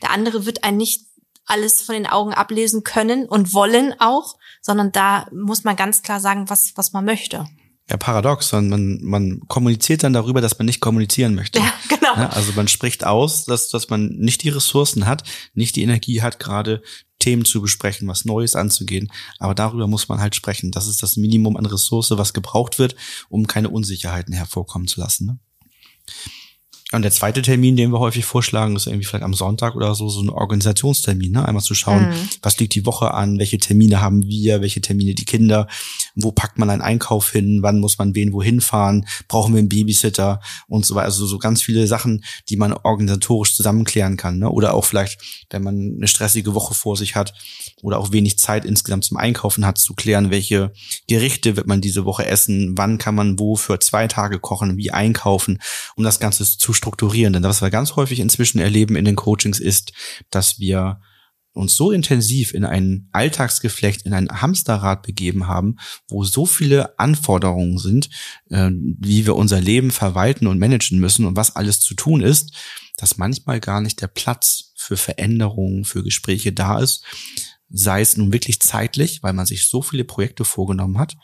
Der 0.02 0.12
andere 0.12 0.46
wird 0.46 0.64
einen 0.64 0.78
nicht 0.78 1.06
alles 1.46 1.82
von 1.82 1.94
den 1.94 2.08
Augen 2.08 2.34
ablesen 2.34 2.84
können 2.84 3.26
und 3.28 3.54
wollen 3.54 3.94
auch, 4.00 4.38
sondern 4.62 4.92
da 4.92 5.28
muss 5.34 5.64
man 5.64 5.76
ganz 5.76 6.02
klar 6.02 6.22
sagen, 6.22 6.50
was, 6.50 6.72
was 6.76 6.94
man 6.94 7.04
möchte 7.04 7.48
ja 7.92 7.98
paradox, 7.98 8.50
sondern 8.50 8.70
man, 8.70 9.04
man 9.04 9.40
kommuniziert 9.48 10.04
dann 10.04 10.14
darüber, 10.14 10.42
dass 10.42 10.58
man 10.58 10.66
nicht 10.66 10.80
kommunizieren 10.80 11.36
möchte. 11.36 11.60
Ja, 11.60 11.74
genau. 11.90 12.16
Ja, 12.16 12.30
also 12.30 12.54
man 12.54 12.68
spricht 12.68 13.06
aus, 13.06 13.46
dass, 13.46 13.70
dass 13.70 13.90
man 13.90 14.08
nicht 14.08 14.44
die 14.44 14.50
Ressourcen 14.50 15.06
hat, 15.06 15.24
nicht 15.54 15.76
die 15.76 15.84
Energie 15.84 16.22
hat, 16.22 16.40
gerade 16.40 16.82
Themen 17.20 17.46
zu 17.46 17.62
besprechen, 17.62 18.08
was 18.08 18.26
Neues 18.26 18.56
anzugehen. 18.56 19.12
Aber 19.38 19.54
darüber 19.54 19.88
muss 19.88 20.08
man 20.10 20.20
halt 20.20 20.36
sprechen. 20.36 20.72
Das 20.72 20.88
ist 20.88 21.04
das 21.04 21.18
Minimum 21.18 21.58
an 21.58 21.66
Ressource, 21.66 22.12
was 22.12 22.34
gebraucht 22.34 22.80
wird, 22.80 22.96
um 23.30 23.46
keine 23.46 23.70
Unsicherheiten 23.70 24.34
hervorkommen 24.34 24.88
zu 24.88 25.00
lassen. 25.00 25.26
Ne? 25.28 25.40
Und 26.94 27.04
der 27.04 27.12
zweite 27.12 27.42
Termin, 27.42 27.78
den 27.78 27.92
wir 27.92 28.00
häufig 28.00 28.26
vorschlagen, 28.26 28.76
ist 28.76 28.86
irgendwie 28.86 29.06
vielleicht 29.06 29.24
am 29.24 29.34
Sonntag 29.34 29.76
oder 29.76 29.96
so, 29.96 30.10
so 30.10 30.22
ein 30.22 30.30
Organisationstermin, 30.30 31.32
ne? 31.32 31.46
Einmal 31.46 31.64
zu 31.64 31.74
schauen, 31.74 32.10
mhm. 32.10 32.30
was 32.42 32.60
liegt 32.60 32.76
die 32.76 32.86
Woche 32.86 33.14
an, 33.14 33.40
welche 33.40 33.58
Termine 33.60 34.02
haben 34.02 34.28
wir, 34.28 34.62
welche 34.62 34.82
Termine 34.82 35.16
die 35.16 35.24
Kinder, 35.24 35.68
wo 36.16 36.32
packt 36.32 36.58
man 36.58 36.70
einen 36.70 36.82
Einkauf 36.82 37.32
hin, 37.32 37.60
wann 37.62 37.80
muss 37.80 37.98
man 37.98 38.14
wen 38.14 38.34
wohin 38.34 38.60
fahren, 38.60 39.08
brauchen 39.30 39.54
wir 39.54 39.60
einen 39.60 39.70
Babysitter 39.70 40.42
und 40.68 40.86
so 40.86 40.96
weiter. 40.96 41.06
Also 41.06 41.26
so 41.26 41.38
ganz 41.38 41.62
viele 41.62 41.88
Sachen, 41.88 42.26
die 42.50 42.58
man 42.58 42.74
organisatorisch 42.74 43.56
zusammenklären 43.56 44.18
kann, 44.18 44.40
ne? 44.40 44.50
Oder 44.50 44.74
auch 44.74 44.84
vielleicht, 44.84 45.46
wenn 45.50 45.64
man 45.64 45.96
eine 45.98 46.08
stressige 46.08 46.54
Woche 46.54 46.74
vor 46.74 46.98
sich 46.98 47.16
hat 47.16 47.34
oder 47.82 48.00
auch 48.00 48.12
wenig 48.12 48.38
Zeit 48.38 48.66
insgesamt 48.66 49.06
zum 49.06 49.16
Einkaufen 49.16 49.66
hat, 49.66 49.78
zu 49.78 49.94
klären, 49.94 50.30
welche 50.30 50.74
Gerichte 51.08 51.56
wird 51.56 51.68
man 51.68 51.80
diese 51.80 52.04
Woche 52.04 52.26
essen, 52.26 52.78
wann 52.78 52.98
kann 52.98 53.16
man 53.16 53.40
wo 53.40 53.56
für 53.56 53.80
zwei 53.80 54.08
Tage 54.08 54.40
kochen, 54.40 54.76
wie 54.76 54.92
einkaufen, 54.92 55.60
um 55.96 56.04
das 56.04 56.20
Ganze 56.20 56.46
zu 56.46 56.74
strukturieren. 56.82 57.34
Denn 57.34 57.44
was 57.44 57.62
wir 57.62 57.70
ganz 57.70 57.96
häufig 57.96 58.20
inzwischen 58.20 58.60
erleben 58.60 58.96
in 58.96 59.06
den 59.06 59.16
Coachings 59.16 59.60
ist, 59.60 59.94
dass 60.32 60.60
wir 60.60 61.00
uns 61.54 61.76
so 61.76 61.92
intensiv 61.92 62.54
in 62.54 62.64
ein 62.64 63.10
Alltagsgeflecht, 63.12 64.06
in 64.06 64.14
ein 64.14 64.30
Hamsterrad 64.30 65.04
begeben 65.04 65.48
haben, 65.48 65.76
wo 66.08 66.24
so 66.24 66.46
viele 66.46 66.98
Anforderungen 66.98 67.78
sind, 67.78 68.10
äh, 68.50 68.72
wie 68.72 69.26
wir 69.26 69.36
unser 69.36 69.60
Leben 69.60 69.92
verwalten 69.92 70.48
und 70.48 70.60
managen 70.60 71.00
müssen 71.00 71.26
und 71.26 71.36
was 71.36 71.56
alles 71.56 71.82
zu 71.82 71.94
tun 71.94 72.22
ist, 72.22 72.56
dass 72.98 73.18
manchmal 73.18 73.60
gar 73.60 73.82
nicht 73.82 74.02
der 74.02 74.08
Platz 74.08 74.72
für 74.76 74.98
Veränderungen, 74.98 75.84
für 75.84 76.04
Gespräche 76.04 76.54
da 76.54 76.80
ist, 76.80 77.04
sei 77.70 78.02
es 78.02 78.18
nun 78.18 78.34
wirklich 78.34 78.62
zeitlich, 78.62 79.22
weil 79.22 79.34
man 79.34 79.46
sich 79.46 79.68
so 79.68 79.82
viele 79.82 80.04
Projekte 80.06 80.46
vorgenommen 80.46 80.98
hat, 80.98 81.16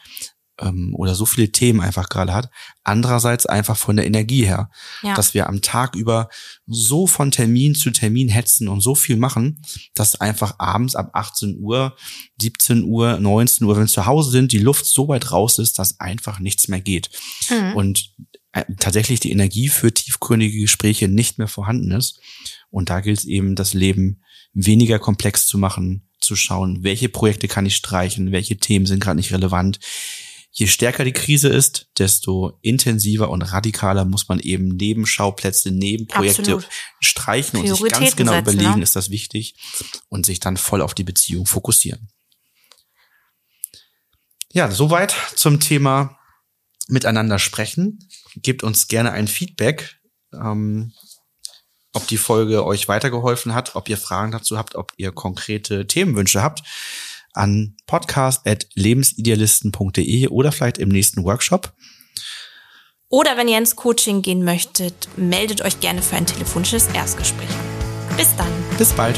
ähm, 0.59 0.93
oder 0.95 1.15
so 1.15 1.25
viele 1.25 1.51
Themen 1.51 1.81
einfach 1.81 2.09
gerade 2.09 2.33
hat. 2.33 2.49
Andererseits 2.83 3.45
einfach 3.45 3.77
von 3.77 3.95
der 3.95 4.05
Energie 4.05 4.45
her, 4.45 4.69
ja. 5.03 5.13
dass 5.15 5.33
wir 5.33 5.47
am 5.47 5.61
Tag 5.61 5.95
über 5.95 6.29
so 6.65 7.07
von 7.07 7.31
Termin 7.31 7.75
zu 7.75 7.91
Termin 7.91 8.29
hetzen 8.29 8.67
und 8.67 8.81
so 8.81 8.95
viel 8.95 9.17
machen, 9.17 9.61
dass 9.93 10.19
einfach 10.19 10.55
abends 10.59 10.95
ab 10.95 11.11
18 11.13 11.59
Uhr, 11.59 11.95
17 12.41 12.83
Uhr, 12.83 13.19
19 13.19 13.65
Uhr, 13.65 13.75
wenn 13.75 13.83
wir 13.83 13.87
zu 13.87 14.05
Hause 14.05 14.31
sind, 14.31 14.51
die 14.51 14.59
Luft 14.59 14.85
so 14.85 15.07
weit 15.07 15.31
raus 15.31 15.59
ist, 15.59 15.79
dass 15.79 15.99
einfach 15.99 16.39
nichts 16.39 16.67
mehr 16.67 16.81
geht. 16.81 17.09
Mhm. 17.49 17.75
Und 17.75 18.13
äh, 18.53 18.63
tatsächlich 18.79 19.19
die 19.19 19.31
Energie 19.31 19.69
für 19.69 19.93
tiefgründige 19.93 20.59
Gespräche 20.59 21.07
nicht 21.07 21.37
mehr 21.37 21.47
vorhanden 21.47 21.91
ist. 21.91 22.19
Und 22.69 22.89
da 22.89 23.01
gilt 23.01 23.19
es 23.19 23.25
eben, 23.25 23.55
das 23.55 23.73
Leben 23.73 24.21
weniger 24.53 24.99
komplex 24.99 25.45
zu 25.45 25.57
machen, 25.57 26.07
zu 26.19 26.35
schauen, 26.35 26.83
welche 26.83 27.09
Projekte 27.09 27.47
kann 27.47 27.65
ich 27.65 27.75
streichen, 27.75 28.31
welche 28.31 28.57
Themen 28.57 28.85
sind 28.85 28.99
gerade 28.99 29.17
nicht 29.17 29.31
relevant, 29.31 29.79
je 30.59 30.65
stärker 30.65 31.03
die 31.03 31.13
Krise 31.13 31.49
ist, 31.49 31.87
desto 31.99 32.57
intensiver 32.63 33.29
und 33.29 33.43
radikaler 33.43 34.05
muss 34.05 34.27
man 34.27 34.39
eben 34.39 34.69
Nebenschauplätze, 34.69 35.69
Nebenprojekte 35.69 36.41
Absolut. 36.41 36.69
streichen 36.99 37.59
und 37.59 37.67
sich 37.67 37.91
ganz 37.91 38.15
genau 38.15 38.31
setzen, 38.31 38.53
überlegen, 38.53 38.77
ne? 38.77 38.83
ist 38.83 38.95
das 38.95 39.11
wichtig 39.11 39.55
und 40.09 40.25
sich 40.25 40.39
dann 40.39 40.57
voll 40.57 40.81
auf 40.81 40.95
die 40.95 41.03
Beziehung 41.03 41.45
fokussieren. 41.45 42.09
Ja, 44.51 44.71
soweit 44.71 45.15
zum 45.35 45.59
Thema 45.59 46.17
miteinander 46.87 47.37
sprechen. 47.37 48.09
Gebt 48.37 48.63
uns 48.63 48.87
gerne 48.87 49.11
ein 49.11 49.27
Feedback, 49.27 49.99
ähm, 50.33 50.91
ob 51.93 52.07
die 52.07 52.17
Folge 52.17 52.65
euch 52.65 52.87
weitergeholfen 52.87 53.53
hat, 53.53 53.75
ob 53.75 53.89
ihr 53.89 53.97
Fragen 53.97 54.31
dazu 54.31 54.57
habt, 54.57 54.73
ob 54.73 54.91
ihr 54.97 55.11
konkrete 55.11 55.85
Themenwünsche 55.85 56.41
habt 56.41 56.63
an 57.33 57.75
podcast.lebensidealisten.de 57.85 60.27
oder 60.27 60.51
vielleicht 60.51 60.77
im 60.77 60.89
nächsten 60.89 61.23
Workshop. 61.23 61.73
Oder 63.09 63.37
wenn 63.37 63.47
ihr 63.47 63.57
ins 63.57 63.75
Coaching 63.75 64.21
gehen 64.21 64.43
möchtet, 64.43 65.07
meldet 65.15 65.61
euch 65.61 65.79
gerne 65.79 66.01
für 66.01 66.17
ein 66.17 66.25
telefonisches 66.25 66.87
Erstgespräch. 66.87 67.47
Bis 68.17 68.35
dann. 68.35 68.51
Bis 68.77 68.91
bald. 68.91 69.17